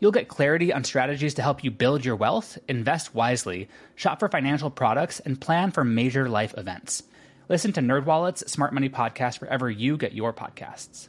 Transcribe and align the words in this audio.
You'll 0.00 0.12
get 0.12 0.28
clarity 0.28 0.72
on 0.72 0.84
strategies 0.84 1.34
to 1.34 1.42
help 1.42 1.64
you 1.64 1.70
build 1.70 2.04
your 2.04 2.16
wealth, 2.16 2.56
invest 2.68 3.14
wisely, 3.14 3.68
shop 3.96 4.20
for 4.20 4.28
financial 4.28 4.70
products, 4.70 5.18
and 5.20 5.40
plan 5.40 5.72
for 5.72 5.84
major 5.84 6.28
life 6.28 6.54
events. 6.56 7.02
Listen 7.48 7.72
to 7.72 7.80
NerdWallet's 7.80 8.50
Smart 8.50 8.72
Money 8.72 8.88
Podcast 8.88 9.40
wherever 9.40 9.70
you 9.70 9.96
get 9.96 10.12
your 10.12 10.32
podcasts. 10.32 11.08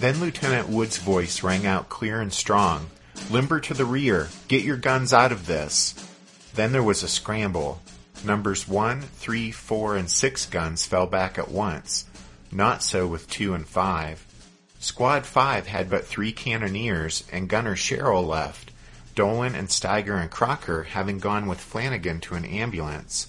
Then 0.00 0.20
Lieutenant 0.20 0.68
Wood's 0.68 0.98
voice 0.98 1.42
rang 1.42 1.66
out 1.66 1.88
clear 1.88 2.20
and 2.20 2.32
strong. 2.32 2.86
Limber 3.30 3.58
to 3.60 3.74
the 3.74 3.84
rear. 3.84 4.28
Get 4.46 4.62
your 4.62 4.76
guns 4.76 5.12
out 5.12 5.32
of 5.32 5.46
this. 5.46 5.94
Then 6.54 6.70
there 6.72 6.82
was 6.82 7.02
a 7.02 7.08
scramble. 7.08 7.80
Numbers 8.24 8.66
1, 8.66 9.02
3, 9.02 9.50
4, 9.50 9.96
and 9.96 10.10
6 10.10 10.46
guns 10.46 10.86
fell 10.86 11.06
back 11.06 11.38
at 11.38 11.50
once. 11.50 12.04
Not 12.50 12.82
so 12.82 13.06
with 13.06 13.30
2 13.30 13.54
and 13.54 13.66
5. 13.66 14.26
Squad 14.80 15.26
5 15.26 15.66
had 15.66 15.90
but 15.90 16.06
three 16.06 16.32
cannoneers, 16.32 17.24
and 17.32 17.48
Gunner 17.48 17.76
Sherrill 17.76 18.24
left, 18.24 18.70
Dolan 19.14 19.54
and 19.54 19.68
Steiger 19.68 20.20
and 20.20 20.30
Crocker 20.30 20.84
having 20.84 21.18
gone 21.18 21.46
with 21.46 21.60
Flanagan 21.60 22.20
to 22.20 22.34
an 22.34 22.44
ambulance. 22.44 23.28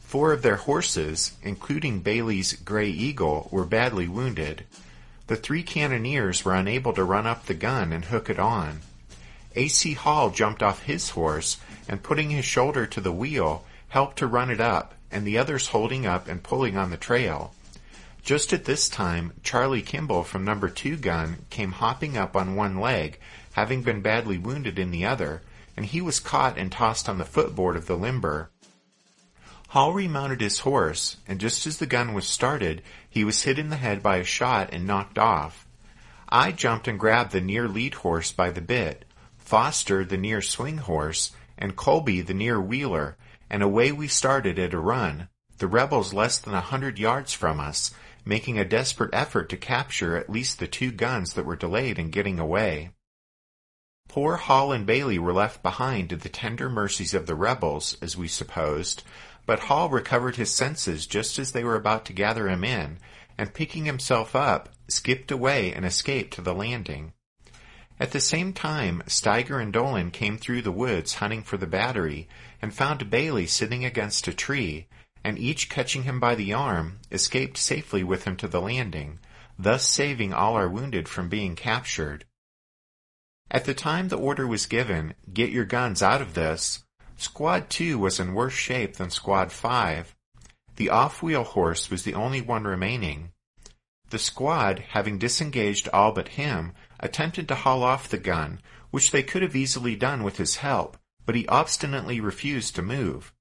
Four 0.00 0.32
of 0.32 0.42
their 0.42 0.56
horses, 0.56 1.32
including 1.42 2.00
Bailey's 2.00 2.54
Grey 2.54 2.88
Eagle, 2.88 3.48
were 3.52 3.64
badly 3.64 4.08
wounded. 4.08 4.64
The 5.28 5.36
three 5.36 5.62
cannoneers 5.62 6.44
were 6.44 6.54
unable 6.54 6.92
to 6.94 7.04
run 7.04 7.28
up 7.28 7.46
the 7.46 7.54
gun 7.54 7.92
and 7.92 8.06
hook 8.06 8.28
it 8.28 8.40
on. 8.40 8.80
A.C. 9.54 9.92
Hall 9.92 10.30
jumped 10.30 10.62
off 10.62 10.82
his 10.82 11.10
horse 11.10 11.58
and 11.88 12.02
putting 12.02 12.30
his 12.30 12.44
shoulder 12.44 12.86
to 12.86 13.00
the 13.00 13.12
wheel, 13.12 13.64
helped 13.90 14.16
to 14.18 14.26
run 14.26 14.50
it 14.50 14.60
up, 14.60 14.94
and 15.10 15.26
the 15.26 15.38
others 15.38 15.68
holding 15.68 16.06
up 16.06 16.26
and 16.26 16.42
pulling 16.42 16.76
on 16.76 16.90
the 16.90 16.96
trail. 16.96 17.54
Just 18.22 18.52
at 18.52 18.64
this 18.64 18.88
time, 18.88 19.32
Charlie 19.42 19.82
Kimball 19.82 20.24
from 20.24 20.44
number 20.44 20.68
two 20.68 20.96
gun 20.96 21.44
came 21.50 21.72
hopping 21.72 22.16
up 22.16 22.34
on 22.34 22.56
one 22.56 22.78
leg, 22.78 23.18
having 23.52 23.82
been 23.82 24.00
badly 24.00 24.38
wounded 24.38 24.78
in 24.78 24.90
the 24.90 25.04
other, 25.06 25.42
and 25.76 25.86
he 25.86 26.00
was 26.00 26.20
caught 26.20 26.58
and 26.58 26.70
tossed 26.70 27.08
on 27.08 27.18
the 27.18 27.24
footboard 27.24 27.76
of 27.76 27.86
the 27.86 27.96
limber. 27.96 28.50
Hall 29.68 29.92
remounted 29.92 30.40
his 30.40 30.60
horse, 30.60 31.16
and 31.26 31.40
just 31.40 31.66
as 31.66 31.78
the 31.78 31.86
gun 31.86 32.12
was 32.12 32.26
started, 32.26 32.82
he 33.08 33.24
was 33.24 33.42
hit 33.42 33.58
in 33.58 33.70
the 33.70 33.76
head 33.76 34.02
by 34.02 34.16
a 34.16 34.24
shot 34.24 34.70
and 34.72 34.86
knocked 34.86 35.18
off. 35.18 35.66
I 36.28 36.52
jumped 36.52 36.86
and 36.86 36.98
grabbed 36.98 37.32
the 37.32 37.40
near 37.40 37.68
lead 37.68 37.94
horse 37.94 38.32
by 38.32 38.50
the 38.50 38.60
bit, 38.60 39.04
Foster 39.38 40.04
the 40.04 40.16
near 40.16 40.42
swing 40.42 40.78
horse, 40.78 41.32
and 41.58 41.74
Colby 41.74 42.20
the 42.20 42.34
near 42.34 42.60
wheeler, 42.60 43.16
and 43.50 43.62
away 43.62 43.90
we 43.92 44.06
started 44.08 44.58
at 44.58 44.72
a 44.72 44.78
run, 44.78 45.28
the 45.58 45.66
rebels 45.66 46.14
less 46.14 46.38
than 46.38 46.54
a 46.54 46.60
hundred 46.60 46.98
yards 46.98 47.34
from 47.34 47.60
us, 47.60 47.92
making 48.24 48.58
a 48.58 48.64
desperate 48.64 49.10
effort 49.12 49.48
to 49.48 49.56
capture 49.56 50.16
at 50.16 50.30
least 50.30 50.58
the 50.58 50.66
two 50.66 50.90
guns 50.90 51.34
that 51.34 51.44
were 51.44 51.56
delayed 51.56 51.98
in 51.98 52.10
getting 52.10 52.38
away. 52.38 52.90
Poor 54.08 54.36
Hall 54.36 54.72
and 54.72 54.86
Bailey 54.86 55.18
were 55.18 55.32
left 55.32 55.62
behind 55.62 56.10
to 56.10 56.16
the 56.16 56.28
tender 56.28 56.68
mercies 56.68 57.14
of 57.14 57.26
the 57.26 57.34
rebels, 57.34 57.96
as 58.00 58.16
we 58.16 58.26
supposed, 58.26 59.02
but 59.46 59.60
Hall 59.60 59.88
recovered 59.88 60.36
his 60.36 60.50
senses 60.50 61.06
just 61.06 61.38
as 61.38 61.52
they 61.52 61.64
were 61.64 61.76
about 61.76 62.04
to 62.06 62.12
gather 62.12 62.48
him 62.48 62.64
in, 62.64 62.98
and 63.38 63.54
picking 63.54 63.84
himself 63.84 64.34
up, 64.34 64.68
skipped 64.88 65.30
away 65.30 65.72
and 65.72 65.84
escaped 65.84 66.34
to 66.34 66.40
the 66.40 66.54
landing. 66.54 67.12
At 68.00 68.12
the 68.12 68.20
same 68.20 68.54
time, 68.54 69.02
Steiger 69.06 69.62
and 69.62 69.72
Dolan 69.72 70.10
came 70.10 70.38
through 70.38 70.62
the 70.62 70.72
woods 70.72 71.14
hunting 71.14 71.42
for 71.42 71.58
the 71.58 71.66
battery, 71.66 72.28
and 72.62 72.74
found 72.74 73.10
Bailey 73.10 73.46
sitting 73.46 73.84
against 73.84 74.26
a 74.26 74.32
tree, 74.32 74.88
and 75.22 75.38
each 75.38 75.68
catching 75.68 76.04
him 76.04 76.18
by 76.18 76.34
the 76.34 76.54
arm, 76.54 77.00
escaped 77.12 77.58
safely 77.58 78.02
with 78.02 78.24
him 78.24 78.36
to 78.38 78.48
the 78.48 78.62
landing, 78.62 79.18
thus 79.58 79.86
saving 79.86 80.32
all 80.32 80.54
our 80.54 80.68
wounded 80.68 81.10
from 81.10 81.28
being 81.28 81.54
captured. 81.54 82.24
At 83.50 83.66
the 83.66 83.74
time 83.74 84.08
the 84.08 84.16
order 84.16 84.46
was 84.46 84.64
given, 84.64 85.12
get 85.30 85.50
your 85.50 85.66
guns 85.66 86.02
out 86.02 86.22
of 86.22 86.32
this, 86.32 86.82
Squad 87.18 87.68
2 87.68 87.98
was 87.98 88.18
in 88.18 88.32
worse 88.32 88.54
shape 88.54 88.96
than 88.96 89.10
Squad 89.10 89.52
5. 89.52 90.16
The 90.76 90.88
off-wheel 90.88 91.44
horse 91.44 91.90
was 91.90 92.04
the 92.04 92.14
only 92.14 92.40
one 92.40 92.64
remaining. 92.64 93.32
The 94.08 94.18
squad, 94.18 94.78
having 94.88 95.18
disengaged 95.18 95.88
all 95.92 96.12
but 96.12 96.28
him, 96.28 96.72
attempted 97.00 97.48
to 97.48 97.54
haul 97.54 97.82
off 97.82 98.08
the 98.08 98.18
gun, 98.18 98.60
which 98.90 99.10
they 99.10 99.22
could 99.22 99.42
have 99.42 99.56
easily 99.56 99.96
done 99.96 100.22
with 100.22 100.36
his 100.36 100.56
help, 100.56 100.96
but 101.26 101.34
he 101.34 101.46
obstinately 101.48 102.20
refused 102.20 102.74
to 102.76 102.82
move. 102.82 103.32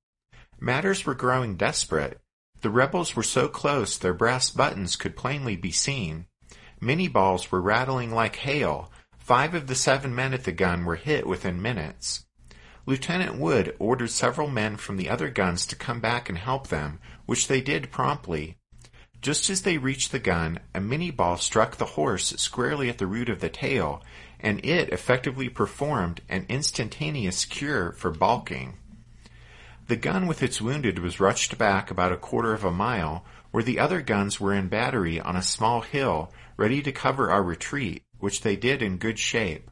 Matters 0.59 1.05
were 1.05 1.15
growing 1.15 1.55
desperate. 1.55 2.19
The 2.61 2.69
rebels 2.69 3.15
were 3.15 3.23
so 3.23 3.47
close 3.47 3.97
their 3.97 4.13
brass 4.13 4.49
buttons 4.49 4.95
could 4.95 5.15
plainly 5.15 5.55
be 5.55 5.71
seen. 5.71 6.25
Minié 6.81 7.11
balls 7.11 7.51
were 7.51 7.61
rattling 7.61 8.11
like 8.11 8.37
hail. 8.37 8.91
Five 9.17 9.53
of 9.53 9.67
the 9.67 9.75
seven 9.75 10.13
men 10.15 10.33
at 10.33 10.43
the 10.43 10.51
gun 10.51 10.85
were 10.85 10.95
hit 10.95 11.27
within 11.27 11.61
minutes. 11.61 12.25
Lieutenant 12.85 13.37
Wood 13.37 13.75
ordered 13.77 14.09
several 14.09 14.49
men 14.49 14.75
from 14.75 14.97
the 14.97 15.09
other 15.09 15.29
guns 15.29 15.65
to 15.67 15.75
come 15.75 15.99
back 15.99 16.27
and 16.27 16.37
help 16.37 16.67
them, 16.67 16.99
which 17.25 17.47
they 17.47 17.61
did 17.61 17.91
promptly. 17.91 18.57
Just 19.21 19.49
as 19.49 19.63
they 19.63 19.77
reached 19.77 20.13
the 20.13 20.19
gun, 20.19 20.59
a 20.73 20.79
Minié 20.79 21.13
ball 21.13 21.35
struck 21.35 21.75
the 21.75 21.85
horse 21.85 22.29
squarely 22.37 22.87
at 22.87 22.99
the 22.99 23.07
root 23.07 23.27
of 23.27 23.41
the 23.41 23.49
tail, 23.49 24.01
and 24.39 24.63
it 24.63 24.89
effectively 24.89 25.49
performed 25.49 26.21
an 26.29 26.45
instantaneous 26.47 27.43
cure 27.43 27.91
for 27.91 28.11
balking. 28.11 28.77
The 29.87 29.97
gun 29.97 30.25
with 30.25 30.41
its 30.41 30.61
wounded 30.61 30.99
was 30.99 31.19
rushed 31.19 31.57
back 31.57 31.91
about 31.91 32.13
a 32.13 32.17
quarter 32.17 32.53
of 32.53 32.63
a 32.63 32.71
mile, 32.71 33.25
where 33.51 33.63
the 33.63 33.79
other 33.79 34.01
guns 34.01 34.39
were 34.39 34.53
in 34.53 34.69
battery 34.69 35.19
on 35.19 35.35
a 35.35 35.41
small 35.41 35.81
hill, 35.81 36.31
ready 36.55 36.81
to 36.81 36.91
cover 36.93 37.29
our 37.29 37.43
retreat, 37.43 38.03
which 38.19 38.41
they 38.41 38.55
did 38.55 38.81
in 38.81 38.97
good 38.97 39.19
shape. 39.19 39.69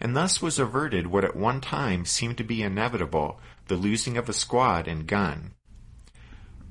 And 0.00 0.16
thus 0.16 0.42
was 0.42 0.58
averted 0.58 1.06
what 1.06 1.24
at 1.24 1.36
one 1.36 1.60
time 1.60 2.04
seemed 2.04 2.38
to 2.38 2.44
be 2.44 2.62
inevitable, 2.62 3.38
the 3.68 3.76
losing 3.76 4.16
of 4.16 4.28
a 4.28 4.32
squad 4.32 4.88
and 4.88 5.06
gun. 5.06 5.52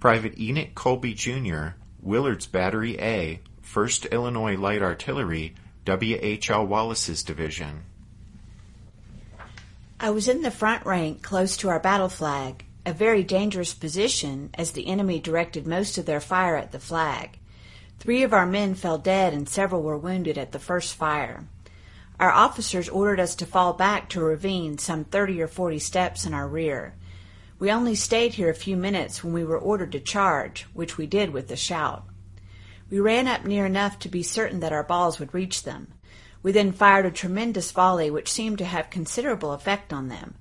Private 0.01 0.38
Enoch 0.38 0.75
Colby, 0.75 1.13
Jr., 1.13 1.75
Willard's 2.01 2.47
Battery 2.47 3.00
A, 3.00 3.41
1st 3.63 4.12
Illinois 4.12 4.57
Light 4.57 4.81
Artillery, 4.81 5.53
W. 5.85 6.17
H. 6.19 6.50
L. 6.50 6.66
Wallace's 6.66 7.23
division. 7.23 7.84
I 10.00 10.09
was 10.09 10.28
in 10.28 10.41
the 10.41 10.50
front 10.50 10.84
rank 10.85 11.22
close 11.22 11.56
to 11.57 11.69
our 11.69 11.79
battle 11.79 12.09
flag, 12.09 12.66
a 12.88 12.94
very 12.94 13.23
dangerous 13.23 13.75
position 13.75 14.50
as 14.56 14.72
the 14.72 14.88
enemy 14.88 15.19
directed 15.19 15.67
most 15.67 16.00
of 16.00 16.07
their 16.07 16.19
fire 16.19 16.56
at 16.56 16.72
the 16.72 16.79
flag. 16.79 17.38
Three 18.00 18.23
of 18.23 18.33
our 18.33 18.47
men 18.47 18.73
fell 18.73 18.97
dead 18.97 19.33
and 19.33 19.47
several 19.47 19.83
were 19.83 19.97
wounded 19.97 20.39
at 20.39 20.53
the 20.53 20.59
first 20.59 20.95
fire. 20.95 21.45
Our 22.19 22.31
officers 22.31 22.89
ordered 22.89 23.19
us 23.19 23.35
to 23.35 23.45
fall 23.45 23.73
back 23.73 24.09
to 24.09 24.22
a 24.22 24.23
ravine 24.23 24.79
some 24.79 25.03
thirty 25.03 25.39
or 25.39 25.47
forty 25.47 25.78
steps 25.78 26.25
in 26.25 26.33
our 26.33 26.47
rear. 26.47 26.95
We 27.61 27.69
only 27.72 27.94
stayed 27.94 28.33
here 28.33 28.49
a 28.49 28.55
few 28.55 28.75
minutes 28.75 29.23
when 29.23 29.33
we 29.33 29.44
were 29.44 29.59
ordered 29.59 29.91
to 29.91 29.99
charge, 29.99 30.63
which 30.73 30.97
we 30.97 31.05
did 31.05 31.29
with 31.29 31.51
a 31.51 31.55
shout. 31.55 32.07
We 32.89 32.99
ran 32.99 33.27
up 33.27 33.45
near 33.45 33.67
enough 33.67 33.99
to 33.99 34.09
be 34.09 34.23
certain 34.23 34.61
that 34.61 34.73
our 34.73 34.83
balls 34.83 35.19
would 35.19 35.31
reach 35.31 35.61
them. 35.61 35.94
We 36.41 36.53
then 36.53 36.71
fired 36.71 37.06
a 37.06 37.12
tremendous 37.12 37.71
volley 37.71 38.09
which 38.09 38.31
seemed 38.31 38.57
to 38.57 38.65
have 38.65 38.89
considerable 38.89 39.51
effect 39.51 39.94
on 39.94 40.07
them. 40.07 40.33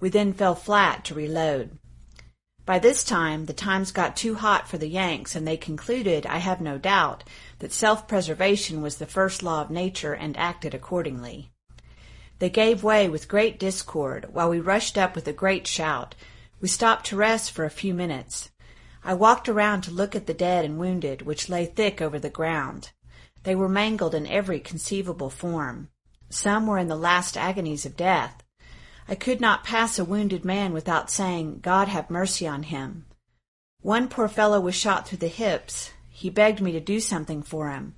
We 0.00 0.08
then 0.08 0.32
fell 0.32 0.56
flat 0.56 1.04
to 1.04 1.14
reload. 1.14 1.78
By 2.64 2.80
this 2.80 3.04
time, 3.04 3.44
the 3.44 3.52
times 3.52 3.92
got 3.92 4.16
too 4.16 4.34
hot 4.34 4.66
for 4.66 4.76
the 4.76 4.88
Yanks, 4.88 5.36
and 5.36 5.46
they 5.46 5.56
concluded, 5.56 6.26
I 6.26 6.38
have 6.38 6.60
no 6.60 6.78
doubt, 6.78 7.22
that 7.60 7.72
self-preservation 7.72 8.82
was 8.82 8.96
the 8.96 9.06
first 9.06 9.44
law 9.44 9.60
of 9.60 9.70
nature 9.70 10.14
and 10.14 10.36
acted 10.36 10.74
accordingly. 10.74 11.52
They 12.40 12.50
gave 12.50 12.82
way 12.82 13.08
with 13.08 13.28
great 13.28 13.60
discord, 13.60 14.30
while 14.32 14.50
we 14.50 14.58
rushed 14.58 14.98
up 14.98 15.14
with 15.14 15.28
a 15.28 15.32
great 15.32 15.68
shout. 15.68 16.16
We 16.60 16.68
stopped 16.68 17.06
to 17.06 17.16
rest 17.16 17.50
for 17.50 17.64
a 17.64 17.70
few 17.70 17.92
minutes. 17.92 18.50
I 19.04 19.14
walked 19.14 19.48
around 19.48 19.82
to 19.82 19.90
look 19.90 20.16
at 20.16 20.26
the 20.26 20.34
dead 20.34 20.64
and 20.64 20.78
wounded, 20.78 21.22
which 21.22 21.48
lay 21.48 21.66
thick 21.66 22.00
over 22.00 22.18
the 22.18 22.30
ground. 22.30 22.90
They 23.42 23.54
were 23.54 23.68
mangled 23.68 24.14
in 24.14 24.26
every 24.26 24.58
conceivable 24.58 25.30
form. 25.30 25.90
Some 26.30 26.66
were 26.66 26.78
in 26.78 26.88
the 26.88 26.96
last 26.96 27.36
agonies 27.36 27.86
of 27.86 27.96
death. 27.96 28.42
I 29.08 29.14
could 29.14 29.40
not 29.40 29.62
pass 29.62 29.98
a 29.98 30.04
wounded 30.04 30.44
man 30.44 30.72
without 30.72 31.10
saying, 31.10 31.60
God 31.60 31.86
have 31.88 32.10
mercy 32.10 32.46
on 32.46 32.64
him. 32.64 33.04
One 33.82 34.08
poor 34.08 34.26
fellow 34.26 34.58
was 34.58 34.74
shot 34.74 35.06
through 35.06 35.18
the 35.18 35.28
hips. 35.28 35.92
He 36.10 36.30
begged 36.30 36.60
me 36.60 36.72
to 36.72 36.80
do 36.80 36.98
something 36.98 37.42
for 37.42 37.70
him. 37.70 37.94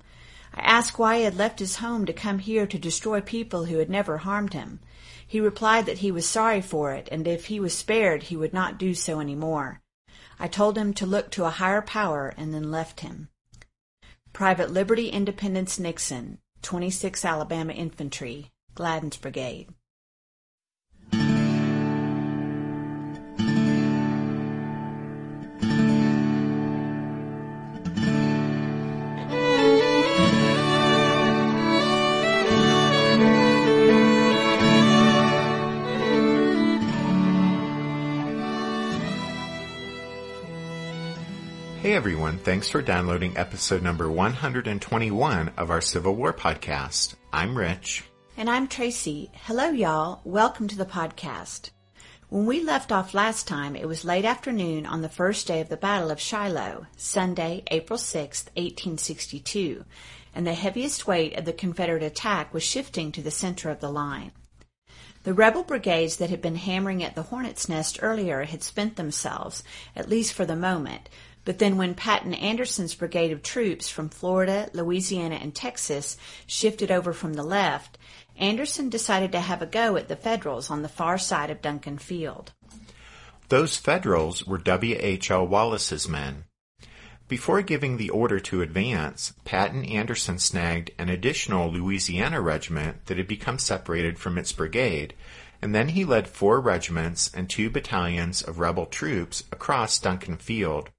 I 0.53 0.61
asked 0.61 0.99
why 0.99 1.17
he 1.17 1.23
had 1.23 1.37
left 1.37 1.59
his 1.59 1.77
home 1.77 2.05
to 2.05 2.13
come 2.13 2.39
here 2.39 2.67
to 2.67 2.77
destroy 2.77 3.21
people 3.21 3.65
who 3.65 3.79
had 3.79 3.89
never 3.89 4.17
harmed 4.17 4.53
him. 4.53 4.81
He 5.29 5.39
replied 5.39 5.85
that 5.85 5.99
he 5.99 6.11
was 6.11 6.27
sorry 6.27 6.59
for 6.59 6.91
it, 6.93 7.07
and 7.11 7.27
if 7.27 7.45
he 7.45 7.59
was 7.59 7.77
spared, 7.77 8.23
he 8.23 8.35
would 8.35 8.51
not 8.51 8.79
do 8.79 8.95
so 8.95 9.19
any 9.19 9.35
more. 9.35 9.79
I 10.39 10.47
told 10.47 10.75
him 10.75 10.91
to 10.95 11.05
look 11.05 11.29
to 11.31 11.45
a 11.45 11.51
higher 11.51 11.83
power 11.83 12.33
and 12.35 12.51
then 12.51 12.71
left 12.71 13.01
him. 13.01 13.29
Private 14.33 14.71
Liberty 14.71 15.09
Independence 15.09 15.77
Nixon, 15.77 16.39
26 16.63 17.23
Alabama 17.23 17.73
Infantry, 17.73 18.49
Gladden's 18.73 19.17
Brigade. 19.17 19.69
Everyone, 41.99 42.37
thanks 42.37 42.69
for 42.69 42.81
downloading 42.81 43.35
episode 43.35 43.83
number 43.83 44.09
121 44.09 45.51
of 45.57 45.69
our 45.69 45.81
Civil 45.81 46.15
War 46.15 46.31
podcast. 46.31 47.15
I'm 47.33 47.57
Rich. 47.57 48.05
And 48.37 48.49
I'm 48.49 48.69
Tracy. 48.69 49.29
Hello, 49.33 49.71
y'all. 49.71 50.21
Welcome 50.23 50.69
to 50.69 50.77
the 50.77 50.85
podcast. 50.85 51.71
When 52.29 52.45
we 52.45 52.63
left 52.63 52.93
off 52.93 53.13
last 53.13 53.49
time, 53.49 53.75
it 53.75 53.85
was 53.85 54.05
late 54.05 54.23
afternoon 54.23 54.85
on 54.85 55.01
the 55.01 55.09
first 55.09 55.45
day 55.45 55.59
of 55.59 55.67
the 55.67 55.75
Battle 55.75 56.09
of 56.09 56.21
Shiloh, 56.21 56.87
Sunday, 56.95 57.63
April 57.69 57.99
6, 57.99 58.45
1862, 58.55 59.83
and 60.33 60.47
the 60.47 60.53
heaviest 60.53 61.05
weight 61.05 61.37
of 61.37 61.43
the 61.43 61.51
Confederate 61.51 62.01
attack 62.01 62.53
was 62.53 62.63
shifting 62.63 63.11
to 63.11 63.21
the 63.21 63.29
center 63.29 63.69
of 63.69 63.81
the 63.81 63.91
line. 63.91 64.31
The 65.23 65.33
rebel 65.33 65.63
brigades 65.63 66.15
that 66.15 66.29
had 66.29 66.41
been 66.41 66.55
hammering 66.55 67.03
at 67.03 67.15
the 67.15 67.23
Hornet's 67.23 67.67
Nest 67.67 67.99
earlier 68.01 68.45
had 68.45 68.63
spent 68.63 68.95
themselves, 68.95 69.65
at 69.93 70.07
least 70.07 70.31
for 70.31 70.45
the 70.45 70.55
moment, 70.55 71.09
but 71.45 71.59
then 71.59 71.77
when 71.77 71.95
Patton 71.95 72.33
Anderson's 72.33 72.95
brigade 72.95 73.31
of 73.31 73.41
troops 73.41 73.89
from 73.89 74.09
Florida, 74.09 74.69
Louisiana, 74.73 75.35
and 75.35 75.55
Texas 75.55 76.17
shifted 76.45 76.91
over 76.91 77.13
from 77.13 77.33
the 77.33 77.43
left, 77.43 77.97
Anderson 78.37 78.89
decided 78.89 79.31
to 79.31 79.39
have 79.39 79.61
a 79.61 79.65
go 79.65 79.95
at 79.95 80.07
the 80.07 80.15
Federals 80.15 80.69
on 80.69 80.81
the 80.81 80.89
far 80.89 81.17
side 81.17 81.49
of 81.49 81.61
Duncan 81.61 81.97
Field. 81.97 82.53
Those 83.49 83.77
Federals 83.77 84.45
were 84.45 84.59
W. 84.59 84.95
H. 84.99 85.31
L. 85.31 85.47
Wallace's 85.47 86.07
men. 86.07 86.45
Before 87.27 87.61
giving 87.61 87.97
the 87.97 88.09
order 88.09 88.39
to 88.39 88.61
advance, 88.61 89.33
Patton 89.45 89.85
Anderson 89.85 90.39
snagged 90.39 90.91
an 90.97 91.09
additional 91.09 91.71
Louisiana 91.71 92.41
regiment 92.41 93.05
that 93.05 93.17
had 93.17 93.27
become 93.27 93.59
separated 93.59 94.17
from 94.17 94.37
its 94.37 94.51
brigade, 94.51 95.13
and 95.61 95.75
then 95.75 95.89
he 95.89 96.05
led 96.05 96.27
four 96.27 96.59
regiments 96.59 97.29
and 97.33 97.49
two 97.49 97.69
battalions 97.69 98.41
of 98.41 98.59
rebel 98.59 98.85
troops 98.85 99.43
across 99.51 99.99
Duncan 99.99 100.37
Field. 100.37 100.89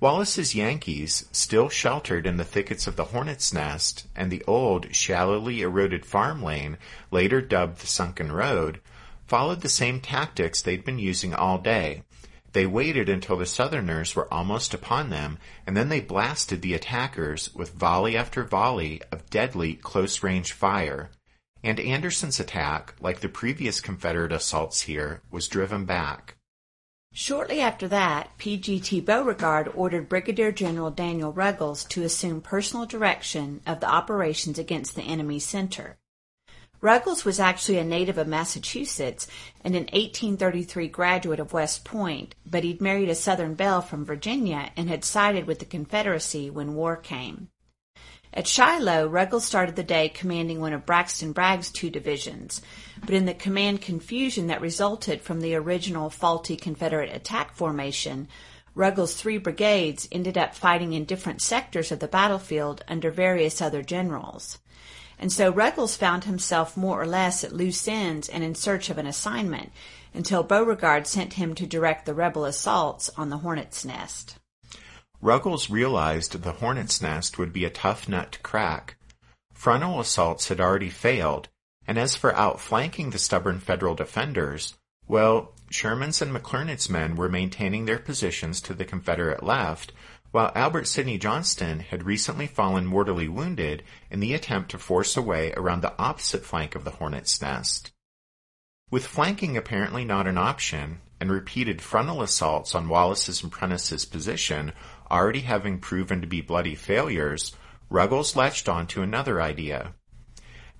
Wallace's 0.00 0.54
Yankees, 0.54 1.26
still 1.32 1.68
sheltered 1.68 2.24
in 2.24 2.36
the 2.36 2.44
thickets 2.44 2.86
of 2.86 2.94
the 2.94 3.06
Hornet's 3.06 3.52
Nest 3.52 4.06
and 4.14 4.30
the 4.30 4.44
old, 4.46 4.94
shallowly 4.94 5.60
eroded 5.60 6.06
farm 6.06 6.40
lane, 6.40 6.78
later 7.10 7.40
dubbed 7.40 7.80
the 7.80 7.88
Sunken 7.88 8.30
Road, 8.30 8.80
followed 9.26 9.60
the 9.60 9.68
same 9.68 10.00
tactics 10.00 10.62
they'd 10.62 10.84
been 10.84 11.00
using 11.00 11.34
all 11.34 11.58
day. 11.58 12.04
They 12.52 12.64
waited 12.64 13.08
until 13.08 13.36
the 13.36 13.44
Southerners 13.44 14.14
were 14.14 14.32
almost 14.32 14.72
upon 14.72 15.10
them, 15.10 15.38
and 15.66 15.76
then 15.76 15.88
they 15.88 16.00
blasted 16.00 16.62
the 16.62 16.74
attackers 16.74 17.52
with 17.52 17.74
volley 17.74 18.16
after 18.16 18.44
volley 18.44 19.02
of 19.10 19.28
deadly 19.30 19.74
close-range 19.74 20.52
fire. 20.52 21.10
And 21.64 21.80
Anderson's 21.80 22.38
attack, 22.38 22.94
like 23.00 23.18
the 23.18 23.28
previous 23.28 23.80
Confederate 23.80 24.32
assaults 24.32 24.82
here, 24.82 25.22
was 25.32 25.48
driven 25.48 25.86
back. 25.86 26.36
Shortly 27.12 27.60
after 27.60 27.88
that, 27.88 28.36
P.G.T. 28.38 29.00
Beauregard 29.00 29.72
ordered 29.74 30.08
Brigadier 30.08 30.52
General 30.52 30.90
Daniel 30.90 31.32
Ruggles 31.32 31.84
to 31.86 32.02
assume 32.02 32.40
personal 32.40 32.86
direction 32.86 33.60
of 33.66 33.80
the 33.80 33.88
operations 33.88 34.58
against 34.58 34.94
the 34.94 35.02
enemy's 35.02 35.44
center. 35.44 35.96
Ruggles 36.80 37.24
was 37.24 37.40
actually 37.40 37.78
a 37.78 37.84
native 37.84 38.18
of 38.18 38.28
Massachusetts 38.28 39.26
and 39.64 39.74
an 39.74 39.84
1833 39.84 40.86
graduate 40.88 41.40
of 41.40 41.52
West 41.52 41.84
Point, 41.84 42.36
but 42.46 42.62
he'd 42.62 42.80
married 42.80 43.08
a 43.08 43.16
Southern 43.16 43.54
belle 43.54 43.82
from 43.82 44.04
Virginia 44.04 44.70
and 44.76 44.88
had 44.88 45.04
sided 45.04 45.46
with 45.46 45.58
the 45.58 45.64
Confederacy 45.64 46.50
when 46.50 46.74
war 46.74 46.94
came. 46.94 47.48
At 48.38 48.46
Shiloh, 48.46 49.08
Ruggles 49.08 49.44
started 49.44 49.74
the 49.74 49.82
day 49.82 50.08
commanding 50.08 50.60
one 50.60 50.72
of 50.72 50.86
Braxton 50.86 51.32
Bragg's 51.32 51.72
two 51.72 51.90
divisions, 51.90 52.62
but 53.00 53.10
in 53.10 53.24
the 53.26 53.34
command 53.34 53.82
confusion 53.82 54.46
that 54.46 54.60
resulted 54.60 55.22
from 55.22 55.40
the 55.40 55.56
original 55.56 56.08
faulty 56.08 56.54
Confederate 56.54 57.12
attack 57.12 57.56
formation, 57.56 58.28
Ruggles' 58.76 59.16
three 59.16 59.38
brigades 59.38 60.06
ended 60.12 60.38
up 60.38 60.54
fighting 60.54 60.92
in 60.92 61.04
different 61.04 61.42
sectors 61.42 61.90
of 61.90 61.98
the 61.98 62.06
battlefield 62.06 62.84
under 62.86 63.10
various 63.10 63.60
other 63.60 63.82
generals. 63.82 64.58
And 65.18 65.32
so 65.32 65.50
Ruggles 65.50 65.96
found 65.96 66.22
himself 66.22 66.76
more 66.76 67.02
or 67.02 67.08
less 67.08 67.42
at 67.42 67.52
loose 67.52 67.88
ends 67.88 68.28
and 68.28 68.44
in 68.44 68.54
search 68.54 68.88
of 68.88 68.98
an 68.98 69.06
assignment 69.08 69.72
until 70.14 70.44
Beauregard 70.44 71.08
sent 71.08 71.32
him 71.32 71.56
to 71.56 71.66
direct 71.66 72.06
the 72.06 72.14
rebel 72.14 72.44
assaults 72.44 73.10
on 73.16 73.30
the 73.30 73.38
Hornet's 73.38 73.84
Nest. 73.84 74.36
Ruggles 75.20 75.68
realized 75.68 76.42
the 76.42 76.52
Hornet's 76.52 77.02
Nest 77.02 77.38
would 77.38 77.52
be 77.52 77.64
a 77.64 77.70
tough 77.70 78.08
nut 78.08 78.32
to 78.32 78.38
crack. 78.40 78.96
Frontal 79.52 79.98
assaults 79.98 80.48
had 80.48 80.60
already 80.60 80.90
failed, 80.90 81.48
and 81.86 81.98
as 81.98 82.14
for 82.14 82.34
outflanking 82.36 83.10
the 83.10 83.18
stubborn 83.18 83.58
Federal 83.58 83.96
defenders, 83.96 84.78
well, 85.08 85.52
Sherman's 85.70 86.22
and 86.22 86.32
McClernand's 86.32 86.88
men 86.88 87.16
were 87.16 87.28
maintaining 87.28 87.84
their 87.86 87.98
positions 87.98 88.60
to 88.60 88.74
the 88.74 88.84
Confederate 88.84 89.42
left, 89.42 89.92
while 90.30 90.52
Albert 90.54 90.86
Sidney 90.86 91.18
Johnston 91.18 91.80
had 91.80 92.04
recently 92.04 92.46
fallen 92.46 92.86
mortally 92.86 93.28
wounded 93.28 93.82
in 94.10 94.20
the 94.20 94.34
attempt 94.34 94.70
to 94.70 94.78
force 94.78 95.16
a 95.16 95.22
way 95.22 95.52
around 95.54 95.80
the 95.80 95.98
opposite 95.98 96.44
flank 96.44 96.74
of 96.74 96.84
the 96.84 96.92
Hornet's 96.92 97.40
Nest. 97.40 97.90
With 98.90 99.06
flanking 99.06 99.56
apparently 99.56 100.04
not 100.04 100.26
an 100.26 100.38
option, 100.38 101.00
and 101.20 101.32
repeated 101.32 101.82
frontal 101.82 102.22
assaults 102.22 102.74
on 102.74 102.88
Wallace's 102.88 103.42
and 103.42 103.50
Prentiss's 103.50 104.04
position 104.04 104.72
already 105.10 105.40
having 105.40 105.78
proven 105.78 106.20
to 106.20 106.26
be 106.26 106.40
bloody 106.40 106.74
failures, 106.74 107.54
Ruggles 107.90 108.36
latched 108.36 108.68
on 108.68 108.86
to 108.88 109.02
another 109.02 109.40
idea. 109.40 109.94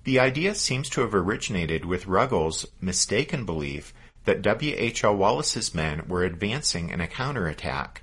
The 0.03 0.19
idea 0.19 0.55
seems 0.55 0.89
to 0.89 1.01
have 1.01 1.13
originated 1.13 1.85
with 1.85 2.07
Ruggles' 2.07 2.65
mistaken 2.81 3.45
belief 3.45 3.93
that 4.25 4.41
W. 4.41 4.73
H. 4.77 5.03
L. 5.03 5.15
Wallace's 5.15 5.73
men 5.73 6.03
were 6.07 6.23
advancing 6.23 6.89
in 6.89 7.01
a 7.01 7.07
counterattack. 7.07 8.01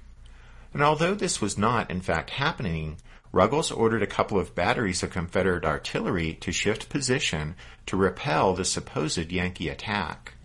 And 0.72 0.82
although 0.82 1.14
this 1.14 1.40
was 1.40 1.56
not, 1.56 1.90
in 1.90 2.00
fact, 2.00 2.30
happening, 2.30 2.98
Ruggles 3.32 3.70
ordered 3.70 4.02
a 4.02 4.06
couple 4.06 4.38
of 4.38 4.54
batteries 4.54 5.02
of 5.02 5.10
Confederate 5.10 5.64
artillery 5.64 6.34
to 6.34 6.52
shift 6.52 6.88
position 6.88 7.54
to 7.86 7.96
repel 7.96 8.54
the 8.54 8.64
supposed 8.64 9.30
Yankee 9.30 9.68
attack. 9.68 10.35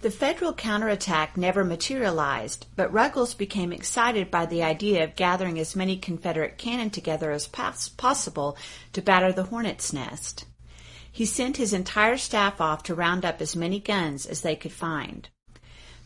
The 0.00 0.10
Federal 0.12 0.52
counterattack 0.52 1.36
never 1.36 1.64
materialized, 1.64 2.66
but 2.76 2.92
Ruggles 2.92 3.34
became 3.34 3.72
excited 3.72 4.30
by 4.30 4.46
the 4.46 4.62
idea 4.62 5.02
of 5.02 5.16
gathering 5.16 5.58
as 5.58 5.74
many 5.74 5.96
Confederate 5.96 6.56
cannon 6.56 6.90
together 6.90 7.32
as 7.32 7.48
pos- 7.48 7.88
possible 7.88 8.56
to 8.92 9.02
batter 9.02 9.32
the 9.32 9.44
Hornet's 9.44 9.92
Nest. 9.92 10.44
He 11.10 11.26
sent 11.26 11.56
his 11.56 11.72
entire 11.72 12.16
staff 12.16 12.60
off 12.60 12.84
to 12.84 12.94
round 12.94 13.24
up 13.24 13.40
as 13.40 13.56
many 13.56 13.80
guns 13.80 14.24
as 14.24 14.42
they 14.42 14.54
could 14.54 14.70
find. 14.70 15.28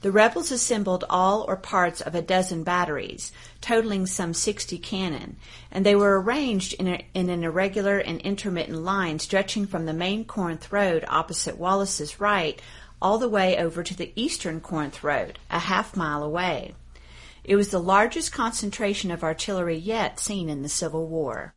The 0.00 0.10
rebels 0.10 0.50
assembled 0.50 1.04
all 1.10 1.44
or 1.46 1.56
parts 1.56 2.00
of 2.00 2.14
a 2.14 2.22
dozen 2.22 2.64
batteries, 2.64 3.30
totaling 3.60 4.06
some 4.06 4.32
60 4.32 4.78
cannon, 4.78 5.36
and 5.70 5.86
they 5.86 5.94
were 5.94 6.20
arranged 6.20 6.72
in, 6.74 6.88
a, 6.88 7.06
in, 7.14 7.28
an 7.28 7.44
irregular 7.44 7.98
and 7.98 8.20
intermittent 8.22 8.78
line 8.78 9.18
stretching 9.18 9.66
from 9.66 9.84
the 9.84 9.92
main 9.92 10.24
Corinth 10.24 10.72
Road 10.72 11.04
opposite 11.08 11.58
Wallace's 11.58 12.18
right 12.18 12.60
all 13.02 13.18
the 13.18 13.28
way 13.28 13.58
over 13.58 13.82
to 13.82 13.96
the 13.96 14.12
eastern 14.16 14.60
Corinth 14.60 15.04
Road, 15.04 15.38
a 15.50 15.58
half 15.58 15.94
mile 15.96 16.22
away. 16.22 16.74
It 17.44 17.56
was 17.56 17.68
the 17.68 17.80
largest 17.80 18.32
concentration 18.32 19.10
of 19.10 19.24
artillery 19.24 19.76
yet 19.76 20.20
seen 20.20 20.48
in 20.48 20.62
the 20.62 20.68
Civil 20.68 21.08
War. 21.08 21.54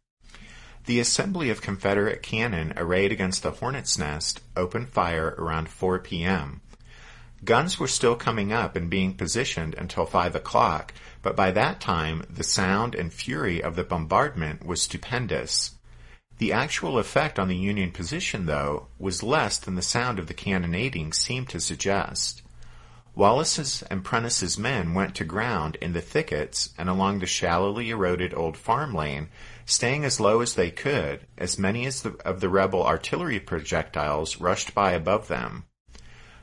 The 0.88 1.00
assembly 1.00 1.50
of 1.50 1.62
Confederate 1.62 2.22
cannon 2.22 2.74
arrayed 2.76 3.12
against 3.12 3.44
the 3.44 3.52
Hornet's 3.52 3.98
Nest 3.98 4.42
opened 4.56 4.90
fire 4.90 5.36
around 5.38 5.70
4 5.70 6.00
p.m. 6.00 6.62
Guns 7.44 7.80
were 7.80 7.88
still 7.88 8.16
coming 8.16 8.52
up 8.52 8.76
and 8.76 8.90
being 8.90 9.14
positioned 9.14 9.76
until 9.76 10.08
5 10.08 10.36
o'clock, 10.36 10.94
but 11.22 11.36
by 11.36 11.52
that 11.52 11.80
time 11.80 12.24
the 12.28 12.44
sound 12.44 12.96
and 12.96 13.14
fury 13.14 13.62
of 13.62 13.76
the 13.76 13.84
bombardment 13.84 14.66
was 14.66 14.82
stupendous. 14.82 15.76
The 16.38 16.52
actual 16.52 17.00
effect 17.00 17.40
on 17.40 17.48
the 17.48 17.56
Union 17.56 17.92
position, 17.92 18.46
though, 18.46 18.88
was 19.00 19.24
less 19.24 19.58
than 19.58 19.76
the 19.76 19.82
sound 19.82 20.20
of 20.20 20.28
the 20.28 20.34
cannonading 20.34 21.14
seemed 21.14 21.50
to 21.50 21.60
suggest. 21.60 22.42
Wallace's 23.16 23.82
and 23.84 24.04
Prentiss's 24.04 24.58
men 24.58 24.94
went 24.94 25.16
to 25.16 25.24
ground 25.24 25.78
in 25.82 25.94
the 25.94 26.02
thickets 26.02 26.74
and 26.78 26.90
along 26.90 27.20
the 27.20 27.26
shallowly 27.26 27.90
eroded 27.90 28.34
old 28.34 28.58
farm 28.58 28.94
lane 28.94 29.30
Staying 29.68 30.06
as 30.06 30.20
low 30.20 30.42
as 30.42 30.54
they 30.54 30.70
could, 30.70 31.26
as 31.40 31.58
many 31.58 31.88
as 31.88 32.04
the, 32.04 32.12
of 32.24 32.40
the 32.40 32.50
rebel 32.50 32.86
artillery 32.86 33.40
projectiles 33.40 34.38
rushed 34.40 34.76
by 34.76 34.92
above 34.92 35.28
them. 35.28 35.66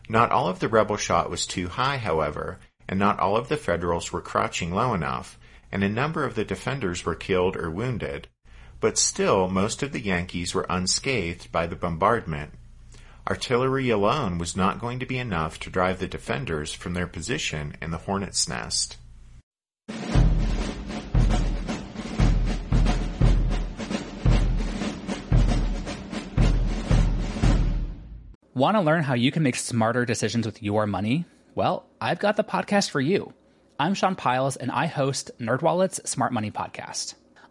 Not 0.09 0.33
all 0.33 0.49
of 0.49 0.59
the 0.59 0.69
rebel 0.69 0.97
shot 0.97 1.31
was 1.31 1.47
too 1.47 1.69
high, 1.69 1.99
however, 1.99 2.59
and 2.89 2.99
not 2.99 3.21
all 3.21 3.37
of 3.37 3.49
the 3.49 3.57
Federals 3.57 4.13
were 4.13 4.21
crouching 4.21 4.75
low 4.75 4.93
enough, 4.93 5.39
and 5.71 5.85
a 5.85 5.89
number 5.89 6.25
of 6.25 6.35
the 6.35 6.45
defenders 6.45 7.05
were 7.05 7.15
killed 7.15 7.57
or 7.57 7.71
wounded. 7.71 8.27
But 8.83 8.99
still, 8.99 9.49
most 9.49 9.85
of 9.85 9.93
the 9.93 10.01
Yankees 10.01 10.57
were 10.57 10.67
unscathed 10.69 11.53
by 11.53 11.69
the 11.69 11.77
bombardment. 11.77 12.51
Artillery 13.31 13.91
alone 13.91 14.39
was 14.39 14.57
not 14.57 14.81
going 14.81 14.99
to 14.99 15.07
be 15.07 15.19
enough 15.19 15.61
to 15.61 15.71
drive 15.71 16.01
the 16.01 16.09
defenders 16.09 16.73
from 16.73 16.93
their 16.93 17.07
position 17.07 17.77
in 17.81 17.93
the 17.93 17.99
hornet's 17.99 18.49
nest. 18.49 18.97
Want 28.53 28.77
to 28.77 28.81
learn 28.81 29.05
how 29.05 29.15
you 29.15 29.31
can 29.31 29.45
make 29.45 29.55
smarter 29.55 30.05
decisions 30.05 30.45
with 30.45 30.61
your 30.61 30.89
money? 30.89 31.25
Well, 31.55 31.87
I've 32.01 32.19
got 32.19 32.37
the 32.37 32.43
podcast 32.43 32.91
for 32.91 33.01
you. 33.01 33.33
I'm 33.79 33.95
Sean 33.95 34.17
Pyles, 34.17 34.57
and 34.57 34.73
I 34.73 34.87
host 34.87 35.31
NerdWallet's 35.39 36.11
Smart 36.11 36.33
Money 36.33 36.51
Podcast. 36.51 37.15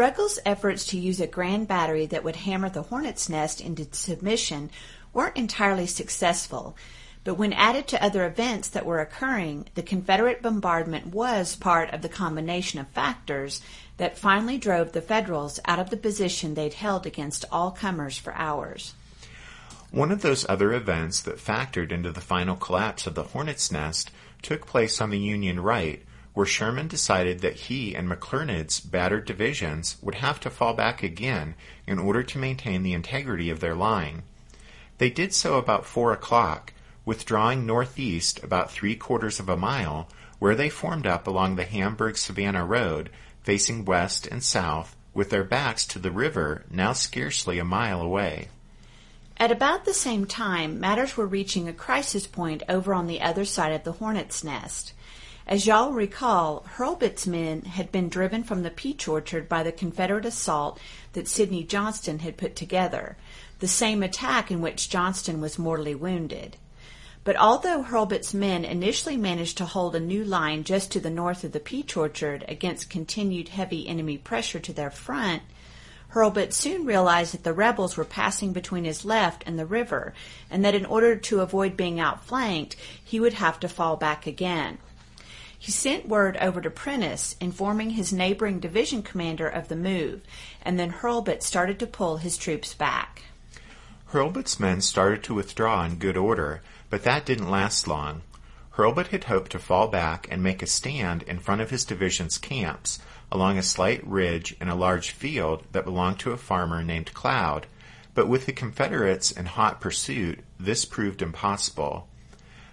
Ruggles' 0.00 0.38
efforts 0.46 0.86
to 0.86 0.98
use 0.98 1.20
a 1.20 1.26
grand 1.26 1.68
battery 1.68 2.06
that 2.06 2.24
would 2.24 2.36
hammer 2.36 2.70
the 2.70 2.84
hornet's 2.84 3.28
nest 3.28 3.60
into 3.60 3.86
submission 3.92 4.70
weren't 5.12 5.36
entirely 5.36 5.86
successful, 5.86 6.74
but 7.22 7.34
when 7.34 7.52
added 7.52 7.86
to 7.88 8.02
other 8.02 8.24
events 8.24 8.70
that 8.70 8.86
were 8.86 9.02
occurring, 9.02 9.66
the 9.74 9.82
Confederate 9.82 10.40
bombardment 10.40 11.08
was 11.08 11.54
part 11.54 11.92
of 11.92 12.00
the 12.00 12.08
combination 12.08 12.80
of 12.80 12.88
factors 12.88 13.60
that 13.98 14.16
finally 14.16 14.56
drove 14.56 14.92
the 14.92 15.02
Federals 15.02 15.60
out 15.66 15.78
of 15.78 15.90
the 15.90 15.98
position 15.98 16.54
they'd 16.54 16.72
held 16.72 17.04
against 17.04 17.44
all 17.52 17.70
comers 17.70 18.16
for 18.16 18.32
hours. 18.32 18.94
One 19.90 20.10
of 20.10 20.22
those 20.22 20.48
other 20.48 20.72
events 20.72 21.20
that 21.20 21.36
factored 21.36 21.92
into 21.92 22.10
the 22.10 22.22
final 22.22 22.56
collapse 22.56 23.06
of 23.06 23.14
the 23.14 23.24
Hornet's 23.24 23.70
Nest 23.70 24.10
took 24.40 24.66
place 24.66 24.98
on 24.98 25.10
the 25.10 25.18
Union 25.18 25.60
right, 25.60 26.02
where 26.40 26.46
Sherman 26.46 26.88
decided 26.88 27.40
that 27.40 27.68
he 27.68 27.94
and 27.94 28.08
McClernand's 28.08 28.80
battered 28.80 29.26
divisions 29.26 29.98
would 30.00 30.14
have 30.14 30.40
to 30.40 30.48
fall 30.48 30.72
back 30.72 31.02
again 31.02 31.54
in 31.86 31.98
order 31.98 32.22
to 32.22 32.38
maintain 32.38 32.82
the 32.82 32.94
integrity 32.94 33.50
of 33.50 33.60
their 33.60 33.74
line. 33.74 34.22
They 34.96 35.10
did 35.10 35.34
so 35.34 35.58
about 35.58 35.84
four 35.84 36.14
o'clock, 36.14 36.72
withdrawing 37.04 37.66
northeast 37.66 38.42
about 38.42 38.70
three 38.70 38.96
quarters 38.96 39.38
of 39.38 39.50
a 39.50 39.56
mile, 39.58 40.08
where 40.38 40.54
they 40.54 40.70
formed 40.70 41.06
up 41.06 41.26
along 41.26 41.56
the 41.56 41.64
Hamburg 41.64 42.16
Savannah 42.16 42.64
Road, 42.64 43.10
facing 43.42 43.84
west 43.84 44.26
and 44.26 44.42
south, 44.42 44.96
with 45.12 45.28
their 45.28 45.44
backs 45.44 45.84
to 45.88 45.98
the 45.98 46.10
river 46.10 46.64
now 46.70 46.94
scarcely 46.94 47.58
a 47.58 47.64
mile 47.66 48.00
away. 48.00 48.48
At 49.36 49.52
about 49.52 49.84
the 49.84 49.92
same 49.92 50.24
time, 50.24 50.80
matters 50.80 51.18
were 51.18 51.26
reaching 51.26 51.68
a 51.68 51.74
crisis 51.74 52.26
point 52.26 52.62
over 52.66 52.94
on 52.94 53.08
the 53.08 53.20
other 53.20 53.44
side 53.44 53.72
of 53.72 53.84
the 53.84 53.92
hornet's 53.92 54.42
nest. 54.42 54.94
As 55.50 55.66
y'all 55.66 55.90
recall, 55.90 56.64
Hurlbut's 56.76 57.26
men 57.26 57.62
had 57.62 57.90
been 57.90 58.08
driven 58.08 58.44
from 58.44 58.62
the 58.62 58.70
peach 58.70 59.08
orchard 59.08 59.48
by 59.48 59.64
the 59.64 59.72
Confederate 59.72 60.24
assault 60.24 60.78
that 61.14 61.26
Sidney 61.26 61.64
Johnston 61.64 62.20
had 62.20 62.36
put 62.36 62.54
together, 62.54 63.16
the 63.58 63.66
same 63.66 64.04
attack 64.04 64.52
in 64.52 64.60
which 64.60 64.88
Johnston 64.88 65.40
was 65.40 65.58
mortally 65.58 65.96
wounded. 65.96 66.56
But 67.24 67.34
although 67.34 67.82
Hurlbut's 67.82 68.32
men 68.32 68.64
initially 68.64 69.16
managed 69.16 69.58
to 69.58 69.64
hold 69.64 69.96
a 69.96 70.00
new 70.00 70.22
line 70.22 70.62
just 70.62 70.92
to 70.92 71.00
the 71.00 71.10
north 71.10 71.42
of 71.42 71.50
the 71.50 71.58
peach 71.58 71.96
orchard 71.96 72.44
against 72.46 72.88
continued 72.88 73.48
heavy 73.48 73.88
enemy 73.88 74.18
pressure 74.18 74.60
to 74.60 74.72
their 74.72 74.92
front, 74.92 75.42
Hurlbut 76.10 76.52
soon 76.52 76.86
realized 76.86 77.34
that 77.34 77.42
the 77.42 77.52
rebels 77.52 77.96
were 77.96 78.04
passing 78.04 78.52
between 78.52 78.84
his 78.84 79.04
left 79.04 79.42
and 79.46 79.58
the 79.58 79.66
river, 79.66 80.14
and 80.48 80.64
that 80.64 80.76
in 80.76 80.86
order 80.86 81.16
to 81.16 81.40
avoid 81.40 81.76
being 81.76 81.98
outflanked, 81.98 82.76
he 83.04 83.18
would 83.18 83.32
have 83.32 83.58
to 83.58 83.68
fall 83.68 83.96
back 83.96 84.28
again. 84.28 84.78
He 85.62 85.72
sent 85.72 86.08
word 86.08 86.38
over 86.38 86.62
to 86.62 86.70
Prentiss, 86.70 87.36
informing 87.38 87.90
his 87.90 88.14
neighboring 88.14 88.60
division 88.60 89.02
commander 89.02 89.46
of 89.46 89.68
the 89.68 89.76
move, 89.76 90.22
and 90.62 90.78
then 90.78 90.90
Hurlbut 90.90 91.42
started 91.42 91.78
to 91.80 91.86
pull 91.86 92.16
his 92.16 92.38
troops 92.38 92.72
back. 92.72 93.24
Hurlbut's 94.06 94.58
men 94.58 94.80
started 94.80 95.22
to 95.24 95.34
withdraw 95.34 95.84
in 95.84 95.96
good 95.96 96.16
order, 96.16 96.62
but 96.88 97.02
that 97.02 97.26
didn't 97.26 97.50
last 97.50 97.86
long. 97.86 98.22
Hurlbut 98.78 99.08
had 99.08 99.24
hoped 99.24 99.52
to 99.52 99.58
fall 99.58 99.86
back 99.86 100.26
and 100.30 100.42
make 100.42 100.62
a 100.62 100.66
stand 100.66 101.24
in 101.24 101.38
front 101.38 101.60
of 101.60 101.68
his 101.68 101.84
division's 101.84 102.38
camps 102.38 102.98
along 103.30 103.58
a 103.58 103.62
slight 103.62 104.02
ridge 104.06 104.56
in 104.62 104.68
a 104.70 104.74
large 104.74 105.10
field 105.10 105.64
that 105.72 105.84
belonged 105.84 106.18
to 106.20 106.32
a 106.32 106.38
farmer 106.38 106.82
named 106.82 107.12
Cloud, 107.12 107.66
but 108.14 108.26
with 108.26 108.46
the 108.46 108.52
Confederates 108.54 109.30
in 109.30 109.44
hot 109.44 109.78
pursuit, 109.78 110.38
this 110.58 110.86
proved 110.86 111.20
impossible. 111.20 112.08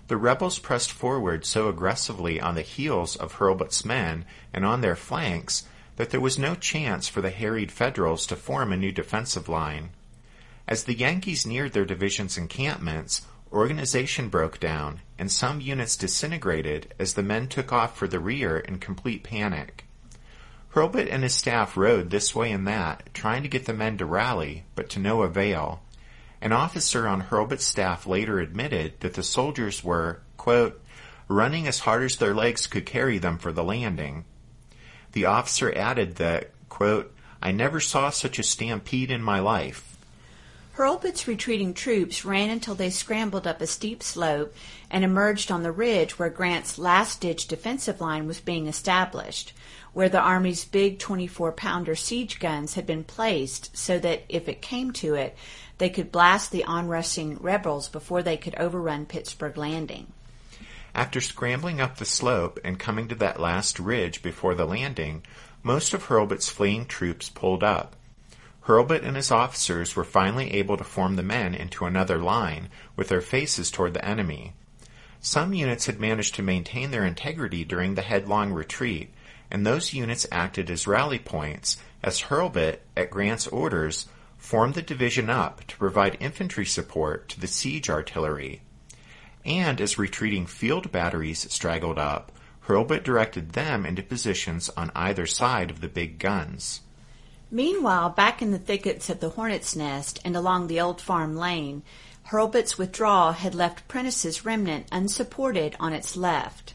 The 0.07 0.17
rebels 0.17 0.59
pressed 0.59 0.91
forward 0.91 1.45
so 1.45 1.67
aggressively 1.67 2.39
on 2.39 2.55
the 2.55 2.61
heels 2.61 3.15
of 3.15 3.33
Hurlbut's 3.33 3.83
men 3.83 4.25
and 4.53 4.65
on 4.65 4.81
their 4.81 4.95
flanks 4.95 5.63
that 5.97 6.11
there 6.11 6.21
was 6.21 6.37
no 6.39 6.55
chance 6.55 7.07
for 7.07 7.21
the 7.21 7.29
harried 7.29 7.71
Federals 7.71 8.25
to 8.27 8.35
form 8.35 8.71
a 8.71 8.77
new 8.77 8.91
defensive 8.91 9.49
line. 9.49 9.89
As 10.67 10.83
the 10.83 10.97
Yankees 10.97 11.45
neared 11.45 11.73
their 11.73 11.85
division's 11.85 12.37
encampments, 12.37 13.21
Organization 13.51 14.27
broke 14.27 14.59
down, 14.59 14.99
and 15.17 15.31
some 15.31 15.61
units 15.61 15.95
disintegrated 15.95 16.93
as 16.99 17.13
the 17.13 17.23
men 17.23 17.47
took 17.47 17.71
off 17.71 17.97
for 17.97 18.07
the 18.07 18.19
rear 18.19 18.57
in 18.57 18.77
complete 18.77 19.23
panic. 19.23 19.85
Hurlbut 20.73 21.07
and 21.09 21.23
his 21.23 21.33
staff 21.33 21.77
rode 21.77 22.09
this 22.09 22.35
way 22.35 22.51
and 22.51 22.67
that, 22.67 23.09
trying 23.13 23.43
to 23.43 23.49
get 23.49 23.65
the 23.65 23.73
men 23.73 23.97
to 23.97 24.05
rally, 24.05 24.65
but 24.75 24.89
to 24.89 24.99
no 24.99 25.21
avail. 25.21 25.81
An 26.41 26.51
officer 26.51 27.07
on 27.07 27.21
Hurlbut's 27.21 27.65
staff 27.65 28.05
later 28.05 28.39
admitted 28.39 28.99
that 28.99 29.15
the 29.15 29.23
soldiers 29.23 29.83
were, 29.83 30.21
quote, 30.37 30.81
running 31.27 31.67
as 31.67 31.79
hard 31.79 32.03
as 32.03 32.17
their 32.17 32.33
legs 32.33 32.67
could 32.67 32.85
carry 32.85 33.17
them 33.17 33.37
for 33.37 33.51
the 33.51 33.63
landing. 33.63 34.25
The 35.13 35.25
officer 35.25 35.75
added 35.75 36.15
that, 36.17 36.51
quote, 36.69 37.13
I 37.41 37.51
never 37.51 37.79
saw 37.79 38.09
such 38.09 38.39
a 38.39 38.43
stampede 38.43 39.11
in 39.11 39.21
my 39.21 39.39
life. 39.39 39.96
Hurlbut's 40.77 41.27
retreating 41.27 41.73
troops 41.73 42.23
ran 42.23 42.51
until 42.51 42.75
they 42.75 42.91
scrambled 42.91 43.47
up 43.47 43.61
a 43.61 43.65
steep 43.65 44.03
slope 44.03 44.53
and 44.91 45.03
emerged 45.03 45.51
on 45.51 45.63
the 45.63 45.71
ridge 45.71 46.19
where 46.19 46.29
Grant's 46.29 46.77
last-ditch 46.77 47.47
defensive 47.47 47.99
line 47.99 48.27
was 48.27 48.39
being 48.39 48.67
established, 48.67 49.53
where 49.93 50.07
the 50.07 50.19
Army's 50.19 50.65
big 50.65 50.99
24-pounder 50.99 51.95
siege 51.95 52.39
guns 52.39 52.75
had 52.75 52.85
been 52.85 53.03
placed 53.03 53.75
so 53.75 53.97
that, 53.97 54.21
if 54.29 54.47
it 54.47 54.61
came 54.61 54.91
to 54.91 55.15
it, 55.15 55.35
they 55.79 55.89
could 55.89 56.11
blast 56.11 56.51
the 56.51 56.63
onrushing 56.65 57.37
rebels 57.37 57.89
before 57.89 58.21
they 58.21 58.37
could 58.37 58.53
overrun 58.59 59.07
Pittsburg 59.07 59.57
Landing. 59.57 60.05
After 60.93 61.19
scrambling 61.21 61.81
up 61.81 61.97
the 61.97 62.05
slope 62.05 62.59
and 62.63 62.77
coming 62.77 63.07
to 63.07 63.15
that 63.15 63.39
last 63.39 63.79
ridge 63.79 64.21
before 64.21 64.53
the 64.53 64.67
landing, 64.67 65.23
most 65.63 65.95
of 65.95 66.03
Hurlbut's 66.03 66.49
fleeing 66.49 66.85
troops 66.85 67.29
pulled 67.29 67.63
up. 67.63 67.95
Hurlbut 68.67 69.05
and 69.05 69.15
his 69.15 69.31
officers 69.31 69.95
were 69.95 70.03
finally 70.03 70.53
able 70.55 70.75
to 70.75 70.83
form 70.83 71.15
the 71.15 71.23
men 71.23 71.55
into 71.55 71.85
another 71.85 72.17
line, 72.17 72.67
with 72.97 73.07
their 73.07 73.21
faces 73.21 73.71
toward 73.71 73.93
the 73.93 74.03
enemy. 74.03 74.55
Some 75.21 75.53
units 75.53 75.85
had 75.85 76.01
managed 76.01 76.35
to 76.35 76.43
maintain 76.43 76.91
their 76.91 77.05
integrity 77.05 77.63
during 77.63 77.95
the 77.95 78.01
headlong 78.01 78.51
retreat, 78.51 79.13
and 79.49 79.65
those 79.65 79.93
units 79.93 80.27
acted 80.33 80.69
as 80.69 80.85
rally 80.85 81.17
points 81.17 81.77
as 82.03 82.23
Hurlbut, 82.23 82.79
at 82.97 83.09
Grant's 83.09 83.47
orders, 83.47 84.07
formed 84.37 84.73
the 84.73 84.81
division 84.81 85.29
up 85.29 85.65
to 85.67 85.77
provide 85.77 86.17
infantry 86.19 86.65
support 86.65 87.29
to 87.29 87.39
the 87.39 87.47
siege 87.47 87.89
artillery. 87.89 88.63
And 89.45 89.79
as 89.79 89.97
retreating 89.97 90.45
field 90.45 90.91
batteries 90.91 91.49
straggled 91.53 91.97
up, 91.97 92.33
Hurlbut 92.65 93.03
directed 93.05 93.53
them 93.53 93.85
into 93.85 94.03
positions 94.03 94.69
on 94.75 94.91
either 94.93 95.25
side 95.25 95.71
of 95.71 95.79
the 95.79 95.87
big 95.87 96.19
guns. 96.19 96.81
Meanwhile, 97.49 98.09
back 98.09 98.41
in 98.41 98.51
the 98.51 98.59
thickets 98.59 99.09
of 99.09 99.21
the 99.21 99.29
Hornet's 99.29 99.73
Nest 99.73 100.19
and 100.25 100.35
along 100.35 100.67
the 100.67 100.81
old 100.81 100.99
farm 100.99 101.35
lane, 101.35 101.81
Hurlbut's 102.23 102.77
withdrawal 102.77 103.31
had 103.31 103.55
left 103.55 103.87
Prentiss's 103.87 104.43
remnant 104.43 104.87
unsupported 104.91 105.77
on 105.79 105.93
its 105.93 106.17
left. 106.17 106.73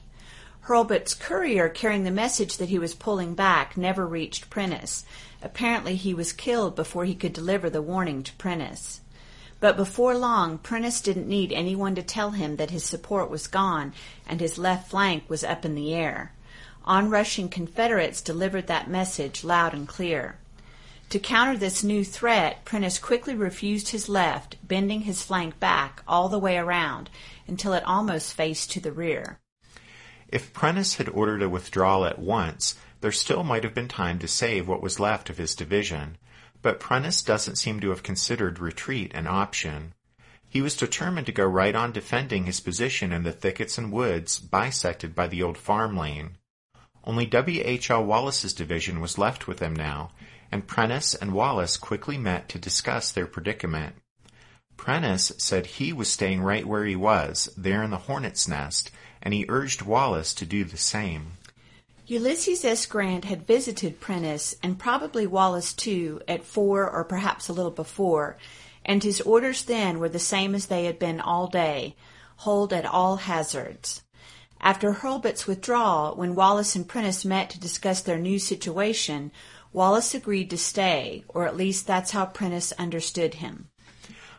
Hurlbut's 0.63 1.13
courier 1.13 1.69
carrying 1.69 2.05
the 2.05 2.11
message 2.11 2.57
that 2.57 2.71
he 2.71 2.79
was 2.79 2.95
pulling 2.95 3.35
back 3.35 3.77
never 3.77 4.07
reached 4.07 4.49
Prentiss. 4.49 5.05
Apparently 5.43 5.95
he 5.95 6.15
was 6.15 6.33
killed 6.33 6.75
before 6.75 7.05
he 7.05 7.15
could 7.15 7.35
deliver 7.35 7.69
the 7.69 7.83
warning 7.83 8.23
to 8.23 8.33
Prentiss. 8.37 9.01
But 9.61 9.77
before 9.77 10.17
long, 10.17 10.57
Prentiss 10.57 11.03
didn't 11.03 11.29
need 11.29 11.53
anyone 11.53 11.95
to 11.97 12.03
tell 12.03 12.31
him 12.31 12.57
that 12.57 12.71
his 12.71 12.85
support 12.85 13.29
was 13.29 13.47
gone 13.47 13.93
and 14.27 14.41
his 14.41 14.57
left 14.57 14.89
flank 14.89 15.25
was 15.29 15.45
up 15.45 15.67
in 15.67 15.75
the 15.75 15.93
air. 15.93 16.33
Onrushing 16.87 17.51
Confederates 17.51 18.23
delivered 18.23 18.69
that 18.69 18.89
message 18.89 19.45
loud 19.45 19.75
and 19.75 19.87
clear. 19.87 20.39
To 21.13 21.19
counter 21.19 21.59
this 21.59 21.85
new 21.85 22.07
threat, 22.07 22.65
Prentiss 22.65 22.99
quickly 22.99 23.35
refused 23.35 23.91
his 23.91 24.09
left, 24.09 24.57
bending 24.67 25.03
his 25.03 25.23
flank 25.23 25.61
back 25.61 26.03
all 26.09 26.31
the 26.31 26.39
way 26.39 26.57
around 26.57 27.11
until 27.47 27.75
it 27.75 27.85
almost 27.85 28.33
faced 28.33 28.71
to 28.71 28.81
the 28.81 28.93
rear. 28.93 29.39
If 30.29 30.55
Prentiss 30.55 30.95
had 30.95 31.11
ordered 31.11 31.43
a 31.43 31.51
withdrawal 31.51 32.07
at 32.07 32.19
once, 32.19 32.77
there 33.03 33.13
still 33.13 33.45
might 33.45 33.63
have 33.63 33.75
been 33.75 33.89
time 33.89 34.21
to 34.21 34.27
save 34.27 34.67
what 34.67 34.83
was 34.83 34.99
left 34.99 35.29
of 35.29 35.37
his 35.37 35.55
division, 35.55 36.17
but 36.63 36.81
Prentiss 36.81 37.23
doesn't 37.23 37.57
seem 37.57 37.79
to 37.81 37.91
have 37.91 38.03
considered 38.03 38.59
retreat 38.59 39.13
an 39.13 39.27
option. 39.27 39.93
He 40.49 40.63
was 40.63 40.79
determined 40.79 41.27
to 41.27 41.33
go 41.33 41.45
right 41.45 41.75
on 41.75 41.93
defending 41.93 42.47
his 42.47 42.61
position 42.61 43.13
in 43.13 43.23
the 43.23 43.33
thickets 43.33 43.77
and 43.77 43.93
woods 43.93 44.39
bisected 44.39 45.15
by 45.15 45.27
the 45.27 45.43
old 45.43 45.59
farm 45.59 45.95
lane. 45.95 46.39
Only 47.05 47.27
W. 47.27 47.63
H. 47.65 47.91
L. 47.91 48.05
Wallace's 48.05 48.53
division 48.53 49.01
was 49.01 49.19
left 49.19 49.49
with 49.49 49.59
them 49.59 49.75
now, 49.75 50.11
and 50.51 50.67
Prentiss 50.67 51.15
and 51.15 51.33
Wallace 51.33 51.77
quickly 51.77 52.17
met 52.17 52.49
to 52.51 52.59
discuss 52.59 53.11
their 53.11 53.27
predicament. 53.27 53.97
Prentiss 54.77 55.33
said 55.39 55.67
he 55.67 55.93
was 55.93 56.09
staying 56.09 56.43
right 56.43 56.67
where 56.67 56.85
he 56.85 56.97
was, 56.97 57.49
there 57.57 57.83
in 57.83 57.91
the 57.91 57.99
hornet's 57.99 58.47
nest, 58.47 58.91
and 59.23 59.35
he 59.35 59.47
urged 59.49 59.83
Wallace 59.83 60.35
to 60.35 60.47
do 60.47 60.65
the 60.65 60.77
same. 60.77 61.33
Ulysses 62.07 62.65
S. 62.65 62.87
Grant 62.87 63.25
had 63.25 63.47
visited 63.47 64.01
Prentiss, 64.01 64.57
and 64.63 64.79
probably 64.79 65.27
Wallace 65.27 65.73
too, 65.73 66.21
at 66.29 66.45
four 66.45 66.89
or 66.89 67.05
perhaps 67.05 67.49
a 67.49 67.53
little 67.53 67.71
before, 67.71 68.37
and 68.85 69.03
his 69.03 69.21
orders 69.21 69.65
then 69.65 69.99
were 69.99 70.09
the 70.09 70.19
same 70.19 70.55
as 70.55 70.67
they 70.67 70.85
had 70.85 70.99
been 70.99 71.21
all 71.21 71.47
day 71.47 71.95
hold 72.43 72.73
at 72.73 72.85
all 72.85 73.17
hazards. 73.17 74.03
After 74.63 74.93
Hurlbut's 74.93 75.49
withdrawal, 75.49 76.15
when 76.15 76.37
Wallace 76.37 76.77
and 76.77 76.87
Prentiss 76.87 77.25
met 77.25 77.51
to 77.51 77.59
discuss 77.59 78.01
their 78.01 78.19
new 78.19 78.39
situation, 78.39 79.33
Wallace 79.73 80.15
agreed 80.15 80.51
to 80.51 80.57
stay, 80.57 81.25
or 81.27 81.47
at 81.47 81.57
least 81.57 81.89
that's 81.89 82.13
how 82.13 82.27
Prentiss 82.27 82.73
understood 82.79 83.35
him. 83.35 83.71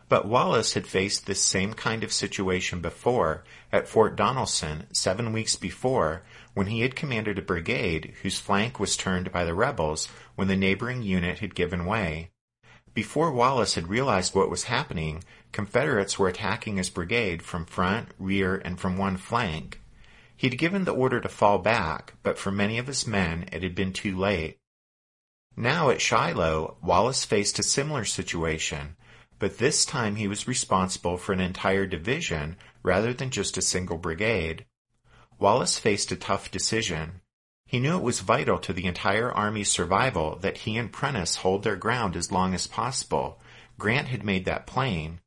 But 0.08 0.26
Wallace 0.26 0.72
had 0.72 0.86
faced 0.86 1.26
this 1.26 1.42
same 1.42 1.74
kind 1.74 2.02
of 2.02 2.12
situation 2.12 2.80
before 2.80 3.44
at 3.70 3.86
Fort 3.86 4.16
Donelson 4.16 4.84
seven 4.94 5.30
weeks 5.32 5.56
before 5.56 6.22
when 6.54 6.68
he 6.68 6.80
had 6.80 6.96
commanded 6.96 7.38
a 7.38 7.42
brigade 7.42 8.14
whose 8.22 8.38
flank 8.38 8.80
was 8.80 8.96
turned 8.96 9.30
by 9.30 9.44
the 9.44 9.54
rebels 9.54 10.08
when 10.36 10.48
the 10.48 10.56
neighboring 10.56 11.02
unit 11.02 11.40
had 11.40 11.54
given 11.54 11.84
way. 11.84 12.30
Before 12.94 13.32
Wallace 13.32 13.74
had 13.74 13.88
realized 13.88 14.34
what 14.34 14.50
was 14.50 14.64
happening, 14.64 15.22
Confederates 15.52 16.18
were 16.18 16.28
attacking 16.28 16.78
his 16.78 16.90
brigade 16.90 17.42
from 17.42 17.64
front, 17.64 18.08
rear, 18.18 18.56
and 18.64 18.80
from 18.80 18.96
one 18.96 19.16
flank. 19.16 19.80
He'd 20.36 20.58
given 20.58 20.84
the 20.84 20.94
order 20.94 21.20
to 21.20 21.28
fall 21.28 21.58
back, 21.58 22.14
but 22.22 22.38
for 22.38 22.50
many 22.50 22.78
of 22.78 22.86
his 22.86 23.06
men 23.06 23.48
it 23.52 23.62
had 23.62 23.74
been 23.74 23.92
too 23.92 24.16
late. 24.16 24.58
Now 25.56 25.90
at 25.90 26.00
Shiloh, 26.00 26.76
Wallace 26.82 27.24
faced 27.24 27.58
a 27.58 27.62
similar 27.62 28.04
situation, 28.04 28.96
but 29.38 29.58
this 29.58 29.84
time 29.84 30.16
he 30.16 30.26
was 30.26 30.48
responsible 30.48 31.16
for 31.16 31.32
an 31.32 31.40
entire 31.40 31.86
division 31.86 32.56
rather 32.82 33.12
than 33.12 33.30
just 33.30 33.56
a 33.56 33.62
single 33.62 33.98
brigade. 33.98 34.66
Wallace 35.38 35.78
faced 35.78 36.10
a 36.10 36.16
tough 36.16 36.50
decision. 36.50 37.20
He 37.66 37.80
knew 37.80 37.96
it 37.96 38.02
was 38.02 38.20
vital 38.20 38.58
to 38.58 38.72
the 38.72 38.86
entire 38.86 39.32
Army's 39.32 39.70
survival 39.70 40.36
that 40.40 40.58
he 40.58 40.76
and 40.76 40.92
Prentiss 40.92 41.36
hold 41.36 41.62
their 41.62 41.76
ground 41.76 42.16
as 42.16 42.32
long 42.32 42.54
as 42.54 42.66
possible. 42.66 43.40
Grant 43.78 44.08
had 44.08 44.24
made 44.24 44.44
that 44.44 44.66
plain. 44.66 45.20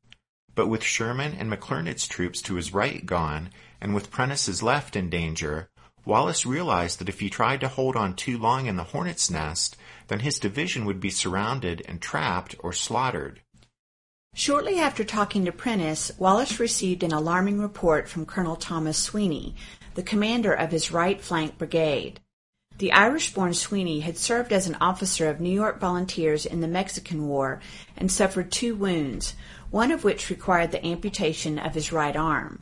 But 0.54 0.68
with 0.68 0.82
Sherman 0.82 1.34
and 1.34 1.50
McClernand's 1.50 2.08
troops 2.08 2.42
to 2.42 2.54
his 2.54 2.72
right 2.72 3.04
gone, 3.04 3.50
and 3.80 3.94
with 3.94 4.10
Prentiss's 4.10 4.62
left 4.62 4.96
in 4.96 5.10
danger, 5.10 5.68
Wallace 6.04 6.46
realized 6.46 6.98
that 6.98 7.08
if 7.08 7.20
he 7.20 7.28
tried 7.28 7.60
to 7.60 7.68
hold 7.68 7.94
on 7.94 8.14
too 8.14 8.38
long 8.38 8.66
in 8.66 8.76
the 8.76 8.84
hornet's 8.84 9.30
nest, 9.30 9.76
then 10.06 10.20
his 10.20 10.38
division 10.38 10.84
would 10.86 11.00
be 11.00 11.10
surrounded 11.10 11.82
and 11.86 12.00
trapped 12.00 12.54
or 12.60 12.72
slaughtered. 12.72 13.40
Shortly 14.34 14.78
after 14.78 15.04
talking 15.04 15.44
to 15.44 15.52
Prentiss, 15.52 16.12
Wallace 16.16 16.60
received 16.60 17.02
an 17.02 17.12
alarming 17.12 17.60
report 17.60 18.08
from 18.08 18.24
Colonel 18.24 18.56
Thomas 18.56 18.96
Sweeny, 18.96 19.54
the 19.94 20.02
commander 20.02 20.52
of 20.52 20.70
his 20.70 20.92
right 20.92 21.20
flank 21.20 21.58
brigade. 21.58 22.20
The 22.78 22.92
Irish-born 22.92 23.54
Sweeny 23.54 24.00
had 24.00 24.16
served 24.16 24.52
as 24.52 24.68
an 24.68 24.76
officer 24.80 25.28
of 25.28 25.40
New 25.40 25.50
York 25.50 25.80
Volunteers 25.80 26.46
in 26.46 26.60
the 26.60 26.68
Mexican 26.68 27.26
War 27.26 27.60
and 27.96 28.10
suffered 28.10 28.52
two 28.52 28.76
wounds, 28.76 29.34
one 29.70 29.90
of 29.90 30.04
which 30.04 30.30
required 30.30 30.70
the 30.70 30.86
amputation 30.86 31.58
of 31.58 31.74
his 31.74 31.92
right 31.92 32.14
arm. 32.14 32.60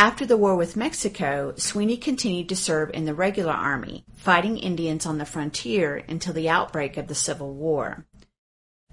After 0.00 0.24
the 0.24 0.38
war 0.38 0.56
with 0.56 0.78
Mexico, 0.78 1.52
Sweeny 1.58 1.98
continued 1.98 2.48
to 2.48 2.56
serve 2.56 2.90
in 2.94 3.04
the 3.04 3.12
regular 3.12 3.52
army, 3.52 4.06
fighting 4.14 4.56
Indians 4.56 5.04
on 5.04 5.18
the 5.18 5.26
frontier 5.26 6.02
until 6.08 6.32
the 6.32 6.48
outbreak 6.48 6.96
of 6.96 7.06
the 7.06 7.14
Civil 7.14 7.52
War. 7.52 8.06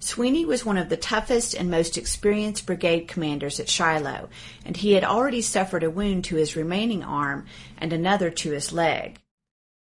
Sweeny 0.00 0.44
was 0.44 0.66
one 0.66 0.76
of 0.76 0.90
the 0.90 0.98
toughest 0.98 1.54
and 1.54 1.70
most 1.70 1.96
experienced 1.96 2.66
brigade 2.66 3.08
commanders 3.08 3.58
at 3.58 3.70
Shiloh, 3.70 4.28
and 4.66 4.76
he 4.76 4.92
had 4.92 5.02
already 5.02 5.40
suffered 5.40 5.82
a 5.82 5.88
wound 5.88 6.24
to 6.24 6.36
his 6.36 6.56
remaining 6.56 7.02
arm 7.02 7.46
and 7.78 7.94
another 7.94 8.28
to 8.28 8.50
his 8.50 8.70
leg. 8.70 9.18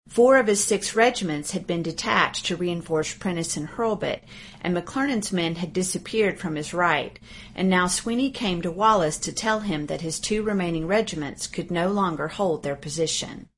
Four 0.09 0.39
of 0.39 0.47
his 0.47 0.65
six 0.65 0.97
regiments 0.97 1.51
had 1.51 1.67
been 1.67 1.83
detached 1.83 2.47
to 2.47 2.57
reinforce 2.57 3.15
Prentiss 3.15 3.59
and 3.59 3.69
Hurlbut, 3.69 4.21
and 4.63 4.75
McClernand's 4.75 5.33
men 5.33 5.57
had 5.57 5.75
disappeared 5.75 6.41
from 6.41 6.57
his 6.57 6.73
right, 6.73 7.19
and 7.55 7.69
now 7.69 7.87
Sweeny 7.87 8.31
came 8.31 8.63
to 8.63 8.71
Wallace 8.71 9.19
to 9.19 9.33
tell 9.33 9.61
him 9.61 9.87
that 9.87 10.01
his 10.01 10.19
two 10.19 10.43
remaining 10.43 10.87
regiments 10.87 11.47
could 11.47 11.71
no 11.71 11.89
longer 11.89 12.29
hold 12.29 12.63
their 12.63 12.75
position. 12.75 13.49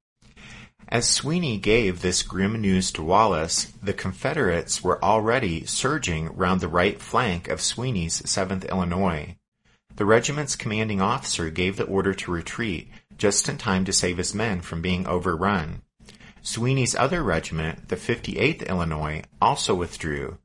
As 0.89 1.09
Sweeny 1.09 1.57
gave 1.57 2.03
this 2.03 2.25
grim 2.25 2.61
news 2.61 2.91
to 2.93 3.03
Wallace, 3.03 3.67
the 3.81 3.93
Confederates 3.93 4.83
were 4.83 5.03
already 5.05 5.65
surging 5.67 6.35
round 6.35 6.61
the 6.61 6.69
right 6.69 7.01
flank 7.01 7.47
of 7.49 7.61
Sweeny's 7.61 8.23
7th 8.23 8.69
Illinois. 8.69 9.37
The 9.95 10.05
regiment's 10.05 10.57
commanding 10.57 11.01
officer 11.01 11.49
gave 11.49 11.77
the 11.77 11.85
order 11.85 12.13
to 12.13 12.33
retreat 12.33 12.91
just 13.17 13.49
in 13.49 13.57
time 13.57 13.85
to 13.85 13.93
save 13.93 14.19
his 14.19 14.35
men 14.35 14.63
from 14.63 14.83
being 14.83 15.07
overrun. 15.07 15.83
Sweeny's 16.43 16.95
other 16.95 17.23
regiment, 17.23 17.89
the 17.89 17.97
58th 17.97 18.69
Illinois, 18.69 19.23
also 19.41 19.75
withdrew. 19.75 20.39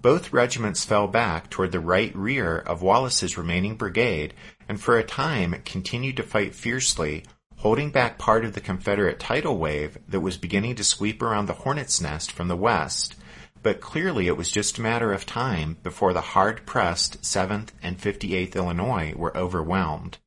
Both 0.00 0.32
regiments 0.32 0.84
fell 0.84 1.08
back 1.08 1.50
toward 1.50 1.72
the 1.72 1.80
right 1.80 2.14
rear 2.14 2.56
of 2.58 2.82
Wallace's 2.82 3.36
remaining 3.36 3.76
brigade 3.76 4.34
and 4.68 4.80
for 4.80 4.96
a 4.96 5.02
time 5.04 5.62
continued 5.64 6.16
to 6.18 6.22
fight 6.22 6.54
fiercely, 6.54 7.24
holding 7.56 7.90
back 7.90 8.18
part 8.18 8.44
of 8.44 8.54
the 8.54 8.60
Confederate 8.60 9.18
tidal 9.18 9.58
wave 9.58 9.98
that 10.06 10.20
was 10.20 10.36
beginning 10.36 10.76
to 10.76 10.84
sweep 10.84 11.20
around 11.20 11.46
the 11.46 11.54
Hornet's 11.54 12.00
Nest 12.00 12.30
from 12.30 12.46
the 12.46 12.56
west. 12.56 13.16
but 13.62 13.80
clearly 13.80 14.28
it 14.28 14.36
was 14.36 14.50
just 14.50 14.78
a 14.78 14.82
matter 14.82 15.12
of 15.12 15.26
time 15.26 15.76
before 15.82 16.12
the 16.12 16.20
hard-pressed 16.20 17.20
7th 17.22 17.70
and 17.82 17.98
58th 17.98 18.54
Illinois 18.54 19.12
were 19.16 19.36
overwhelmed. 19.36 20.18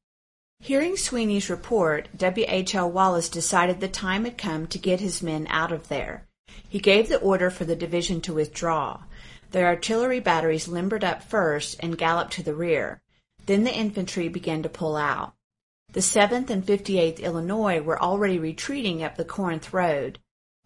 Hearing 0.63 0.95
Sweeny's 0.95 1.49
report, 1.49 2.07
W.H.L. 2.15 2.91
Wallace 2.91 3.29
decided 3.29 3.79
the 3.79 3.87
time 3.87 4.25
had 4.25 4.37
come 4.37 4.67
to 4.67 4.77
get 4.77 4.99
his 4.99 5.23
men 5.23 5.47
out 5.49 5.71
of 5.71 5.87
there. 5.87 6.27
He 6.69 6.77
gave 6.77 7.09
the 7.09 7.17
order 7.17 7.49
for 7.49 7.65
the 7.65 7.75
division 7.75 8.21
to 8.21 8.35
withdraw. 8.35 9.01
The 9.49 9.63
artillery 9.63 10.19
batteries 10.19 10.67
limbered 10.67 11.03
up 11.03 11.23
first 11.23 11.77
and 11.79 11.97
galloped 11.97 12.33
to 12.33 12.43
the 12.43 12.53
rear. 12.53 13.01
Then 13.47 13.63
the 13.63 13.73
infantry 13.73 14.27
began 14.27 14.61
to 14.61 14.69
pull 14.69 14.97
out. 14.97 15.33
The 15.93 15.99
7th 15.99 16.51
and 16.51 16.63
58th 16.63 17.19
Illinois 17.21 17.81
were 17.81 17.99
already 17.99 18.37
retreating 18.37 19.01
up 19.01 19.17
the 19.17 19.25
Corinth 19.25 19.73
Road. 19.73 20.19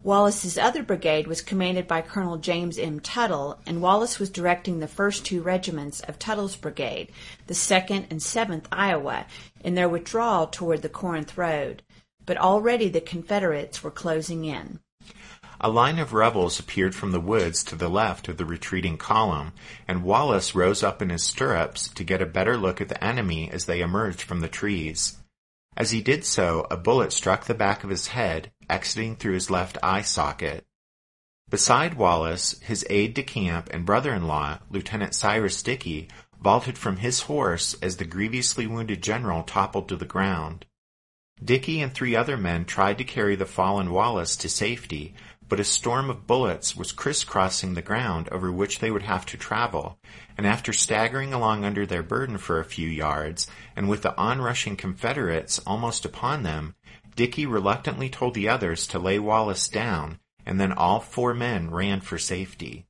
Wallace's 0.06 0.56
other 0.56 0.84
brigade 0.84 1.26
was 1.26 1.42
commanded 1.42 1.88
by 1.88 2.00
Colonel 2.00 2.36
James 2.36 2.78
M. 2.78 3.00
Tuttle, 3.00 3.58
and 3.66 3.82
Wallace 3.82 4.20
was 4.20 4.30
directing 4.30 4.78
the 4.78 4.86
first 4.86 5.26
two 5.26 5.42
regiments 5.42 5.98
of 5.98 6.16
Tuttle's 6.16 6.54
brigade, 6.54 7.10
the 7.48 7.54
2nd 7.54 8.06
and 8.08 8.20
7th 8.20 8.66
Iowa, 8.70 9.26
in 9.64 9.74
their 9.74 9.88
withdrawal 9.88 10.46
toward 10.46 10.82
the 10.82 10.88
Corinth 10.88 11.36
Road. 11.36 11.82
But 12.24 12.36
already 12.36 12.88
the 12.88 13.00
Confederates 13.00 13.82
were 13.82 13.90
closing 13.90 14.44
in. 14.44 14.78
A 15.60 15.70
line 15.70 15.98
of 15.98 16.12
rebels 16.12 16.60
appeared 16.60 16.94
from 16.94 17.10
the 17.10 17.18
woods 17.18 17.64
to 17.64 17.74
the 17.74 17.88
left 17.88 18.28
of 18.28 18.36
the 18.36 18.44
retreating 18.44 18.98
column, 18.98 19.54
and 19.88 20.04
Wallace 20.04 20.54
rose 20.54 20.84
up 20.84 21.02
in 21.02 21.10
his 21.10 21.24
stirrups 21.24 21.88
to 21.88 22.04
get 22.04 22.22
a 22.22 22.26
better 22.26 22.56
look 22.56 22.80
at 22.80 22.88
the 22.88 23.02
enemy 23.02 23.50
as 23.50 23.64
they 23.64 23.80
emerged 23.80 24.22
from 24.22 24.38
the 24.38 24.48
trees. 24.48 25.16
As 25.76 25.90
he 25.90 26.00
did 26.00 26.24
so, 26.24 26.66
a 26.70 26.76
bullet 26.76 27.12
struck 27.12 27.44
the 27.44 27.54
back 27.54 27.84
of 27.84 27.90
his 27.90 28.08
head, 28.08 28.50
exiting 28.68 29.14
through 29.14 29.34
his 29.34 29.50
left 29.50 29.76
eye 29.82 30.02
socket. 30.02 30.64
Beside 31.50 31.94
Wallace, 31.94 32.58
his 32.60 32.86
aide-de-camp 32.88 33.68
and 33.70 33.84
brother-in-law, 33.84 34.60
Lieutenant 34.70 35.14
Cyrus 35.14 35.62
Dickey, 35.62 36.08
vaulted 36.40 36.78
from 36.78 36.96
his 36.96 37.20
horse 37.20 37.76
as 37.82 37.98
the 37.98 38.04
grievously 38.04 38.66
wounded 38.66 39.02
general 39.02 39.42
toppled 39.42 39.88
to 39.88 39.96
the 39.96 40.04
ground. 40.06 40.64
Dickey 41.44 41.82
and 41.82 41.92
three 41.92 42.16
other 42.16 42.36
men 42.36 42.64
tried 42.64 42.96
to 42.98 43.04
carry 43.04 43.36
the 43.36 43.44
fallen 43.44 43.90
Wallace 43.90 44.36
to 44.36 44.48
safety, 44.48 45.14
but 45.48 45.60
a 45.60 45.64
storm 45.64 46.10
of 46.10 46.26
bullets 46.26 46.74
was 46.74 46.92
crisscrossing 46.92 47.74
the 47.74 47.82
ground 47.82 48.28
over 48.30 48.50
which 48.50 48.80
they 48.80 48.90
would 48.90 49.02
have 49.02 49.24
to 49.26 49.36
travel, 49.36 49.98
and 50.36 50.46
after 50.46 50.72
staggering 50.72 51.32
along 51.32 51.64
under 51.64 51.86
their 51.86 52.02
burden 52.02 52.36
for 52.36 52.58
a 52.58 52.64
few 52.64 52.88
yards, 52.88 53.46
and 53.76 53.88
with 53.88 54.02
the 54.02 54.16
onrushing 54.16 54.76
Confederates 54.76 55.58
almost 55.60 56.04
upon 56.04 56.42
them, 56.42 56.74
Dickey 57.14 57.46
reluctantly 57.46 58.08
told 58.08 58.34
the 58.34 58.48
others 58.48 58.86
to 58.88 58.98
lay 58.98 59.18
Wallace 59.18 59.68
down, 59.68 60.18
and 60.44 60.60
then 60.60 60.72
all 60.72 61.00
four 61.00 61.32
men 61.32 61.70
ran 61.70 62.00
for 62.00 62.18
safety. 62.18 62.86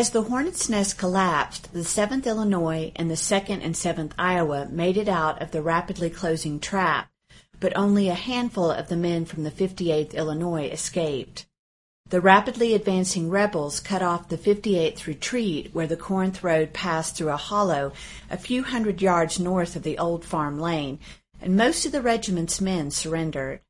As 0.00 0.08
the 0.08 0.22
Hornet's 0.22 0.70
Nest 0.70 0.96
collapsed, 0.96 1.74
the 1.74 1.80
7th 1.80 2.24
Illinois 2.24 2.90
and 2.96 3.10
the 3.10 3.16
2nd 3.16 3.62
and 3.62 3.74
7th 3.74 4.12
Iowa 4.18 4.66
made 4.70 4.96
it 4.96 5.08
out 5.08 5.42
of 5.42 5.50
the 5.50 5.60
rapidly 5.60 6.08
closing 6.08 6.58
trap, 6.58 7.10
but 7.60 7.76
only 7.76 8.08
a 8.08 8.14
handful 8.14 8.70
of 8.70 8.88
the 8.88 8.96
men 8.96 9.26
from 9.26 9.42
the 9.42 9.50
58th 9.50 10.14
Illinois 10.14 10.70
escaped. 10.70 11.44
The 12.08 12.22
rapidly 12.22 12.72
advancing 12.72 13.28
rebels 13.28 13.78
cut 13.78 14.00
off 14.00 14.30
the 14.30 14.38
58th 14.38 15.06
retreat 15.06 15.74
where 15.74 15.86
the 15.86 15.98
Corinth 15.98 16.42
Road 16.42 16.72
passed 16.72 17.16
through 17.16 17.28
a 17.28 17.36
hollow 17.36 17.92
a 18.30 18.38
few 18.38 18.62
hundred 18.62 19.02
yards 19.02 19.38
north 19.38 19.76
of 19.76 19.82
the 19.82 19.98
old 19.98 20.24
farm 20.24 20.58
lane, 20.58 20.98
and 21.42 21.58
most 21.58 21.84
of 21.84 21.92
the 21.92 22.00
regiment's 22.00 22.58
men 22.58 22.90
surrendered. 22.90 23.60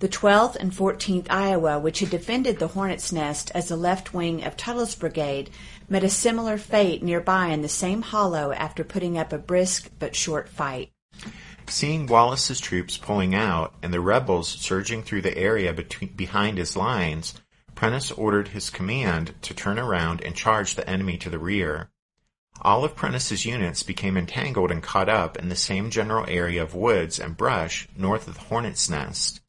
The 0.00 0.08
12th 0.08 0.56
and 0.56 0.72
14th 0.72 1.26
Iowa, 1.28 1.78
which 1.78 2.00
had 2.00 2.08
defended 2.08 2.58
the 2.58 2.68
Hornet's 2.68 3.12
Nest 3.12 3.50
as 3.54 3.68
the 3.68 3.76
left 3.76 4.14
wing 4.14 4.42
of 4.44 4.56
Tuttle's 4.56 4.94
brigade, 4.94 5.50
met 5.90 6.02
a 6.02 6.08
similar 6.08 6.56
fate 6.56 7.02
nearby 7.02 7.48
in 7.48 7.60
the 7.60 7.68
same 7.68 8.00
hollow 8.00 8.50
after 8.52 8.82
putting 8.82 9.18
up 9.18 9.30
a 9.30 9.36
brisk 9.36 9.90
but 9.98 10.16
short 10.16 10.48
fight. 10.48 10.90
Seeing 11.66 12.06
Wallace's 12.06 12.60
troops 12.60 12.96
pulling 12.96 13.34
out 13.34 13.74
and 13.82 13.92
the 13.92 14.00
rebels 14.00 14.48
surging 14.48 15.02
through 15.02 15.20
the 15.20 15.36
area 15.36 15.70
between, 15.74 16.14
behind 16.14 16.56
his 16.56 16.78
lines, 16.78 17.34
Prentiss 17.74 18.10
ordered 18.10 18.48
his 18.48 18.70
command 18.70 19.34
to 19.42 19.52
turn 19.52 19.78
around 19.78 20.22
and 20.22 20.34
charge 20.34 20.76
the 20.76 20.88
enemy 20.88 21.18
to 21.18 21.28
the 21.28 21.38
rear. 21.38 21.90
All 22.62 22.86
of 22.86 22.96
Prentiss's 22.96 23.44
units 23.44 23.82
became 23.82 24.16
entangled 24.16 24.70
and 24.70 24.82
caught 24.82 25.10
up 25.10 25.36
in 25.36 25.50
the 25.50 25.56
same 25.56 25.90
general 25.90 26.24
area 26.26 26.62
of 26.62 26.74
woods 26.74 27.20
and 27.20 27.36
brush 27.36 27.86
north 27.94 28.26
of 28.26 28.32
the 28.36 28.44
Hornet's 28.44 28.88
Nest. 28.88 29.42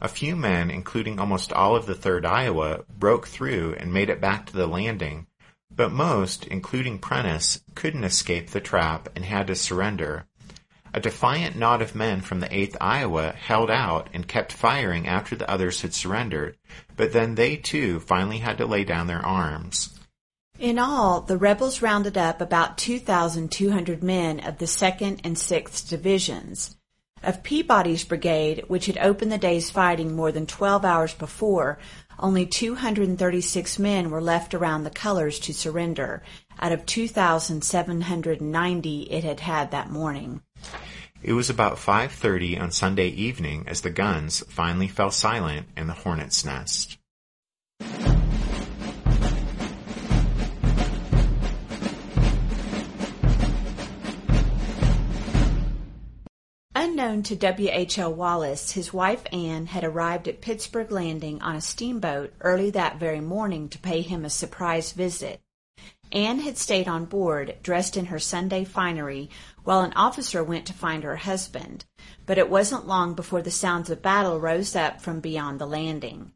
A 0.00 0.08
few 0.08 0.36
men, 0.36 0.70
including 0.70 1.18
almost 1.18 1.52
all 1.52 1.74
of 1.74 1.86
the 1.86 1.94
3rd 1.94 2.26
Iowa, 2.26 2.84
broke 2.98 3.26
through 3.26 3.76
and 3.78 3.92
made 3.92 4.10
it 4.10 4.20
back 4.20 4.46
to 4.46 4.52
the 4.52 4.66
landing, 4.66 5.26
but 5.70 5.90
most, 5.90 6.44
including 6.46 6.98
Prentiss, 6.98 7.60
couldn't 7.74 8.04
escape 8.04 8.50
the 8.50 8.60
trap 8.60 9.08
and 9.16 9.24
had 9.24 9.46
to 9.46 9.54
surrender. 9.54 10.26
A 10.92 11.00
defiant 11.00 11.56
knot 11.56 11.82
of 11.82 11.94
men 11.94 12.20
from 12.20 12.40
the 12.40 12.48
8th 12.48 12.76
Iowa 12.80 13.32
held 13.32 13.70
out 13.70 14.08
and 14.12 14.28
kept 14.28 14.52
firing 14.52 15.06
after 15.06 15.36
the 15.36 15.50
others 15.50 15.82
had 15.82 15.92
surrendered, 15.92 16.56
but 16.96 17.12
then 17.12 17.34
they 17.34 17.56
too 17.56 18.00
finally 18.00 18.38
had 18.38 18.58
to 18.58 18.66
lay 18.66 18.84
down 18.84 19.06
their 19.06 19.24
arms. 19.24 19.98
In 20.58 20.78
all, 20.78 21.20
the 21.20 21.36
rebels 21.36 21.82
rounded 21.82 22.16
up 22.16 22.40
about 22.40 22.78
2,200 22.78 24.02
men 24.02 24.40
of 24.40 24.56
the 24.56 24.64
2nd 24.64 25.20
and 25.22 25.36
6th 25.36 25.88
Divisions. 25.88 26.76
Of 27.22 27.42
Peabody's 27.42 28.04
brigade, 28.04 28.64
which 28.68 28.84
had 28.86 28.98
opened 28.98 29.32
the 29.32 29.38
day's 29.38 29.70
fighting 29.70 30.14
more 30.14 30.30
than 30.30 30.46
12 30.46 30.84
hours 30.84 31.14
before, 31.14 31.78
only 32.18 32.46
236 32.46 33.78
men 33.78 34.10
were 34.10 34.22
left 34.22 34.54
around 34.54 34.84
the 34.84 34.90
colors 34.90 35.38
to 35.40 35.52
surrender, 35.52 36.22
out 36.60 36.72
of 36.72 36.86
2,790 36.86 39.02
it 39.02 39.24
had 39.24 39.40
had 39.40 39.70
that 39.70 39.90
morning. 39.90 40.40
It 41.22 41.32
was 41.32 41.50
about 41.50 41.78
5.30 41.78 42.60
on 42.60 42.70
Sunday 42.70 43.08
evening 43.08 43.64
as 43.66 43.80
the 43.80 43.90
guns 43.90 44.44
finally 44.48 44.86
fell 44.86 45.10
silent 45.10 45.66
in 45.76 45.88
the 45.88 45.94
hornet's 45.94 46.44
nest. 46.44 46.98
Unknown 57.06 57.22
to 57.22 57.36
W. 57.36 57.68
H. 57.70 58.00
L. 58.00 58.12
Wallace, 58.12 58.72
his 58.72 58.92
wife 58.92 59.22
Anne 59.32 59.66
had 59.66 59.84
arrived 59.84 60.26
at 60.26 60.40
Pittsburg 60.40 60.90
Landing 60.90 61.40
on 61.40 61.54
a 61.54 61.60
steamboat 61.60 62.34
early 62.40 62.68
that 62.70 62.98
very 62.98 63.20
morning 63.20 63.68
to 63.68 63.78
pay 63.78 64.02
him 64.02 64.24
a 64.24 64.28
surprise 64.28 64.90
visit. 64.90 65.40
Anne 66.10 66.40
had 66.40 66.58
stayed 66.58 66.88
on 66.88 67.04
board, 67.04 67.58
dressed 67.62 67.96
in 67.96 68.06
her 68.06 68.18
Sunday 68.18 68.64
finery, 68.64 69.30
while 69.62 69.82
an 69.82 69.92
officer 69.92 70.42
went 70.42 70.66
to 70.66 70.72
find 70.72 71.04
her 71.04 71.14
husband, 71.14 71.84
but 72.26 72.38
it 72.38 72.50
wasn't 72.50 72.88
long 72.88 73.14
before 73.14 73.40
the 73.40 73.52
sounds 73.52 73.88
of 73.88 74.02
battle 74.02 74.40
rose 74.40 74.74
up 74.74 75.00
from 75.00 75.20
beyond 75.20 75.60
the 75.60 75.66
landing. 75.66 76.32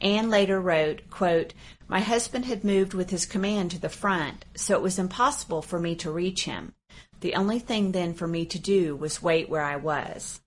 Anne 0.00 0.28
later 0.28 0.60
wrote, 0.60 1.08
quote, 1.08 1.54
My 1.86 2.00
husband 2.00 2.46
had 2.46 2.64
moved 2.64 2.94
with 2.94 3.10
his 3.10 3.26
command 3.26 3.70
to 3.70 3.78
the 3.78 3.88
front, 3.88 4.44
so 4.56 4.74
it 4.74 4.82
was 4.82 4.98
impossible 4.98 5.62
for 5.62 5.78
me 5.78 5.94
to 5.94 6.10
reach 6.10 6.46
him. 6.46 6.74
The 7.20 7.34
only 7.34 7.58
thing 7.58 7.92
then 7.92 8.14
for 8.14 8.26
me 8.26 8.46
to 8.46 8.58
do 8.58 8.96
was 8.96 9.22
wait 9.22 9.48
where 9.48 9.62
I 9.62 9.76
was. 9.76 10.40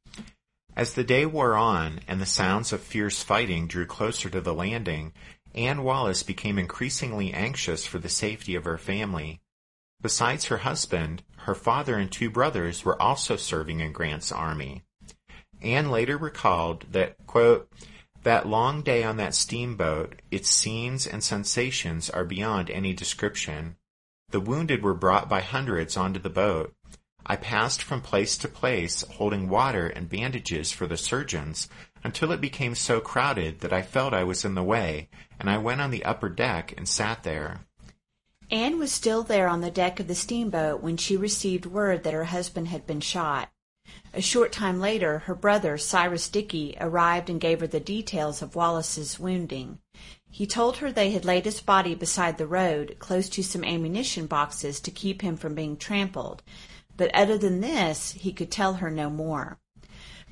As 0.75 0.93
the 0.93 1.03
day 1.03 1.25
wore 1.25 1.55
on 1.55 1.99
and 2.07 2.19
the 2.19 2.25
sounds 2.25 2.73
of 2.73 2.81
fierce 2.81 3.21
fighting 3.21 3.67
drew 3.67 3.85
closer 3.85 4.29
to 4.29 4.41
the 4.41 4.53
landing, 4.53 5.13
Anne 5.53 5.83
Wallace 5.83 6.23
became 6.23 6.57
increasingly 6.57 7.31
anxious 7.31 7.85
for 7.85 7.99
the 7.99 8.09
safety 8.09 8.55
of 8.55 8.63
her 8.65 8.79
family. 8.79 9.39
Besides 10.01 10.45
her 10.45 10.57
husband, 10.57 11.23
her 11.37 11.53
father 11.53 11.97
and 11.97 12.11
two 12.11 12.29
brothers 12.29 12.83
were 12.83 12.99
also 12.99 13.35
serving 13.35 13.79
in 13.79 13.91
Grant's 13.91 14.31
army. 14.31 14.83
Anne 15.61 15.91
later 15.91 16.17
recalled 16.17 16.85
that, 16.91 17.15
quote, 17.27 17.71
that 18.23 18.47
long 18.47 18.81
day 18.81 19.03
on 19.03 19.17
that 19.17 19.35
steamboat, 19.35 20.21
its 20.31 20.49
scenes 20.49 21.05
and 21.05 21.23
sensations 21.23 22.09
are 22.09 22.25
beyond 22.25 22.69
any 22.69 22.93
description. 22.93 23.75
The 24.33 24.39
wounded 24.39 24.81
were 24.81 24.95
brought 24.95 25.29
by 25.29 25.41
hundreds 25.41 25.95
onto 25.95 26.19
the 26.19 26.27
boat. 26.27 26.73
I 27.23 27.35
passed 27.35 27.83
from 27.83 28.01
place 28.01 28.35
to 28.39 28.47
place 28.47 29.03
holding 29.03 29.47
water 29.47 29.85
and 29.85 30.09
bandages 30.09 30.71
for 30.71 30.87
the 30.87 30.97
surgeons 30.97 31.69
until 32.03 32.31
it 32.31 32.41
became 32.41 32.73
so 32.73 32.99
crowded 32.99 33.59
that 33.59 33.71
I 33.71 33.83
felt 33.83 34.11
I 34.11 34.23
was 34.23 34.43
in 34.43 34.55
the 34.55 34.63
way, 34.63 35.07
and 35.39 35.51
I 35.51 35.59
went 35.59 35.81
on 35.81 35.91
the 35.91 36.03
upper 36.03 36.29
deck 36.29 36.73
and 36.75 36.89
sat 36.89 37.21
there. 37.21 37.67
Anne 38.49 38.79
was 38.79 38.91
still 38.91 39.21
there 39.21 39.47
on 39.47 39.61
the 39.61 39.69
deck 39.69 39.99
of 39.99 40.07
the 40.07 40.15
steamboat 40.15 40.81
when 40.81 40.97
she 40.97 41.15
received 41.15 41.67
word 41.67 42.01
that 42.01 42.15
her 42.15 42.25
husband 42.25 42.69
had 42.69 42.87
been 42.87 43.01
shot. 43.01 43.51
A 44.15 44.21
short 44.21 44.51
time 44.51 44.79
later, 44.79 45.19
her 45.19 45.35
brother, 45.35 45.77
Cyrus 45.77 46.27
Dickey, 46.27 46.75
arrived 46.79 47.29
and 47.29 47.39
gave 47.39 47.59
her 47.59 47.67
the 47.67 47.79
details 47.79 48.41
of 48.41 48.55
Wallace's 48.55 49.19
wounding. 49.19 49.77
He 50.35 50.47
told 50.47 50.77
her 50.77 50.91
they 50.91 51.11
had 51.11 51.25
laid 51.25 51.45
his 51.45 51.61
body 51.61 51.93
beside 51.93 52.39
the 52.39 52.47
road, 52.47 52.95
close 52.97 53.29
to 53.29 53.43
some 53.43 53.63
ammunition 53.63 54.25
boxes 54.25 54.79
to 54.79 54.89
keep 54.89 55.21
him 55.21 55.37
from 55.37 55.53
being 55.53 55.77
trampled, 55.77 56.41
but 56.97 57.13
other 57.13 57.37
than 57.37 57.61
this, 57.61 58.13
he 58.13 58.33
could 58.33 58.49
tell 58.49 58.73
her 58.73 58.89
no 58.89 59.11
more. 59.11 59.59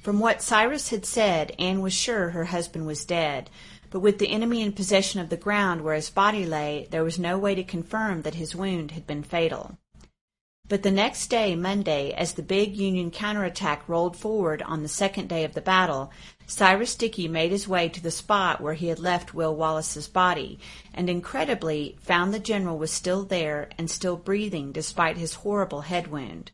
From 0.02 0.20
what 0.20 0.42
Cyrus 0.42 0.90
had 0.90 1.06
said, 1.06 1.54
Anne 1.60 1.82
was 1.82 1.94
sure 1.94 2.32
her 2.32 2.46
husband 2.46 2.88
was 2.88 3.06
dead, 3.06 3.52
but 3.92 4.00
with 4.00 4.18
the 4.18 4.30
enemy 4.30 4.64
in 4.64 4.74
possession 4.74 5.20
of 5.20 5.30
the 5.30 5.38
ground 5.38 5.82
where 5.82 5.94
his 5.94 6.10
body 6.10 6.48
lay, 6.48 6.88
there 6.90 7.04
was 7.04 7.20
no 7.20 7.38
way 7.38 7.54
to 7.54 7.64
confirm 7.64 8.24
that 8.24 8.34
his 8.34 8.56
wound 8.56 8.90
had 8.90 9.06
been 9.06 9.22
fatal. 9.22 9.78
But 10.68 10.84
the 10.84 10.92
next 10.92 11.28
day, 11.28 11.54
Monday, 11.56 12.14
as 12.14 12.34
the 12.34 12.42
big 12.42 12.78
Union 12.78 13.12
counterattack 13.12 13.90
rolled 13.90 14.16
forward 14.16 14.62
on 14.62 14.84
the 14.84 14.88
second 14.88 15.28
day 15.28 15.44
of 15.44 15.54
the 15.54 15.60
battle, 15.60 16.12
Cyrus 16.48 16.96
Dickey 16.96 17.28
made 17.28 17.52
his 17.52 17.68
way 17.68 17.90
to 17.90 18.02
the 18.02 18.10
spot 18.10 18.62
where 18.62 18.76
he 18.76 18.88
had 18.88 19.00
left 19.00 19.34
Will 19.34 19.54
Wallace's 19.54 20.08
body, 20.08 20.60
and 20.94 21.10
incredibly 21.10 21.98
found 22.00 22.34
the 22.34 22.40
general 22.40 22.78
was 22.78 22.92
still 22.92 23.24
there 23.24 23.70
and 23.78 23.92
still 23.92 24.16
breathing 24.16 24.72
despite 24.72 25.18
his 25.18 25.34
horrible 25.34 25.82
head 25.82 26.08
wound. 26.08 26.52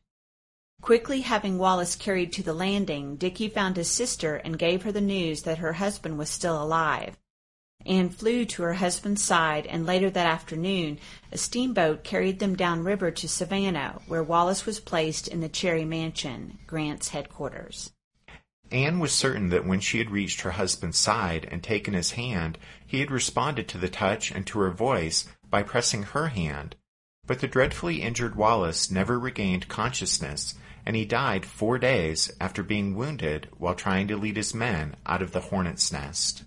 Quickly 0.82 1.22
having 1.22 1.58
Wallace 1.58 1.96
carried 1.96 2.32
to 2.34 2.43
the 2.43 2.54
landing, 2.54 3.17
Dickey 3.17 3.50
found 3.50 3.78
his 3.78 3.89
sister 3.89 4.38
and 4.38 4.58
gave 4.58 4.84
her 4.84 4.91
the 4.91 5.02
news 5.02 5.43
that 5.43 5.58
her 5.58 5.74
husband 5.74 6.17
was 6.17 6.30
still 6.30 6.62
alive. 6.62 7.17
Anne 7.88 8.10
flew 8.10 8.43
to 8.45 8.63
her 8.63 8.73
husband's 8.73 9.23
side, 9.23 9.65
and 9.65 9.86
later 9.86 10.10
that 10.10 10.28
afternoon 10.28 11.00
a 11.32 11.38
steamboat 11.38 12.04
carried 12.04 12.39
them 12.39 12.56
down 12.56 12.84
river 12.84 13.12
to 13.12 13.28
Savannah, 13.28 14.02
where 14.08 14.21
Wallace 14.21 14.65
was 14.65 14.80
placed 14.80 15.28
in 15.28 15.39
the 15.39 15.50
Cherry 15.50 15.86
Mansion, 15.86 16.60
Grant's 16.67 17.10
headquarters. 17.10 17.91
Anne 18.71 19.00
was 19.00 19.13
certain 19.13 19.47
that 19.50 19.65
when 19.65 19.80
she 19.80 20.00
had 20.00 20.12
reached 20.12 20.41
her 20.41 20.52
husband's 20.52 20.97
side 20.97 21.47
and 21.50 21.63
taken 21.63 21.93
his 21.93 22.12
hand, 22.12 22.58
he 22.86 23.00
had 23.00 23.10
responded 23.10 23.67
to 23.69 23.78
the 23.78 23.88
touch 23.88 24.32
and 24.32 24.45
to 24.45 24.60
her 24.60 24.71
voice 24.71 25.26
by 25.50 25.63
pressing 25.63 26.04
her 26.04 26.28
hand. 26.28 26.76
But 27.26 27.39
the 27.39 27.47
dreadfully 27.47 28.02
injured 28.02 28.36
Wallace 28.36 28.91
never 28.91 29.17
regained 29.17 29.69
consciousness, 29.69 30.56
and 30.86 30.95
he 30.95 31.06
died 31.06 31.45
four 31.45 31.78
days 31.78 32.32
after 32.41 32.63
being 32.63 32.95
wounded 32.95 33.47
while 33.58 33.76
trying 33.76 34.08
to 34.10 34.17
lead 34.17 34.36
his 34.36 34.54
men 34.54 34.97
out 35.06 35.21
of 35.21 35.32
the 35.32 35.41
hornet's 35.41 35.91
nest. 35.91 36.43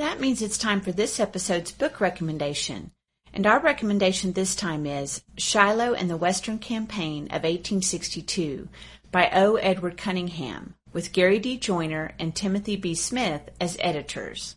That 0.00 0.18
means 0.18 0.40
it's 0.40 0.56
time 0.56 0.80
for 0.80 0.92
this 0.92 1.20
episode's 1.20 1.72
book 1.72 2.00
recommendation. 2.00 2.92
And 3.34 3.46
our 3.46 3.60
recommendation 3.60 4.32
this 4.32 4.54
time 4.56 4.86
is 4.86 5.22
Shiloh 5.36 5.92
and 5.92 6.08
the 6.08 6.16
Western 6.16 6.58
Campaign 6.58 7.24
of 7.24 7.42
1862 7.42 8.70
by 9.12 9.28
O. 9.34 9.56
Edward 9.56 9.98
Cunningham, 9.98 10.74
with 10.94 11.12
Gary 11.12 11.38
D. 11.38 11.58
Joyner 11.58 12.12
and 12.18 12.34
Timothy 12.34 12.76
B. 12.76 12.94
Smith 12.94 13.50
as 13.60 13.76
editors. 13.78 14.56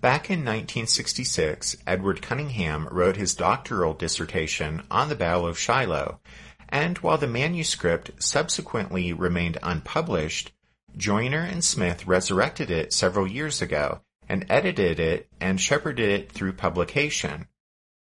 Back 0.00 0.30
in 0.30 0.44
1966, 0.44 1.78
Edward 1.84 2.22
Cunningham 2.22 2.86
wrote 2.92 3.16
his 3.16 3.34
doctoral 3.34 3.94
dissertation 3.94 4.84
on 4.92 5.08
the 5.08 5.16
Battle 5.16 5.48
of 5.48 5.58
Shiloh, 5.58 6.20
and 6.68 6.98
while 6.98 7.18
the 7.18 7.26
manuscript 7.26 8.12
subsequently 8.22 9.12
remained 9.12 9.58
unpublished, 9.60 10.52
Joyner 10.96 11.42
and 11.42 11.64
Smith 11.64 12.06
resurrected 12.06 12.70
it 12.70 12.92
several 12.92 13.26
years 13.26 13.60
ago 13.60 14.02
and 14.32 14.44
edited 14.48 14.98
it 14.98 15.28
and 15.42 15.60
shepherded 15.60 16.08
it 16.08 16.32
through 16.32 16.54
publication. 16.54 17.46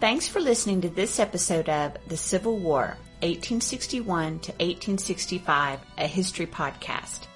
Thanks 0.00 0.26
for 0.26 0.40
listening 0.40 0.80
to 0.80 0.88
this 0.88 1.20
episode 1.20 1.68
of 1.68 1.98
The 2.08 2.16
Civil 2.16 2.56
War, 2.56 2.96
1861 3.20 4.38
to 4.38 4.52
1865, 4.52 5.80
a 5.98 6.06
history 6.06 6.46
podcast. 6.46 7.26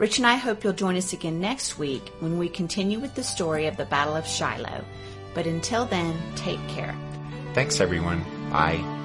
Rich 0.00 0.16
and 0.16 0.26
I 0.26 0.36
hope 0.36 0.64
you'll 0.64 0.72
join 0.72 0.96
us 0.96 1.12
again 1.12 1.40
next 1.40 1.78
week 1.78 2.08
when 2.20 2.38
we 2.38 2.48
continue 2.48 2.98
with 2.98 3.14
the 3.14 3.22
story 3.22 3.66
of 3.66 3.76
the 3.76 3.84
Battle 3.84 4.16
of 4.16 4.26
Shiloh. 4.26 4.82
But 5.34 5.46
until 5.46 5.84
then, 5.84 6.16
take 6.36 6.66
care. 6.68 6.96
Thanks, 7.52 7.82
everyone. 7.82 8.24
Bye. 8.50 8.99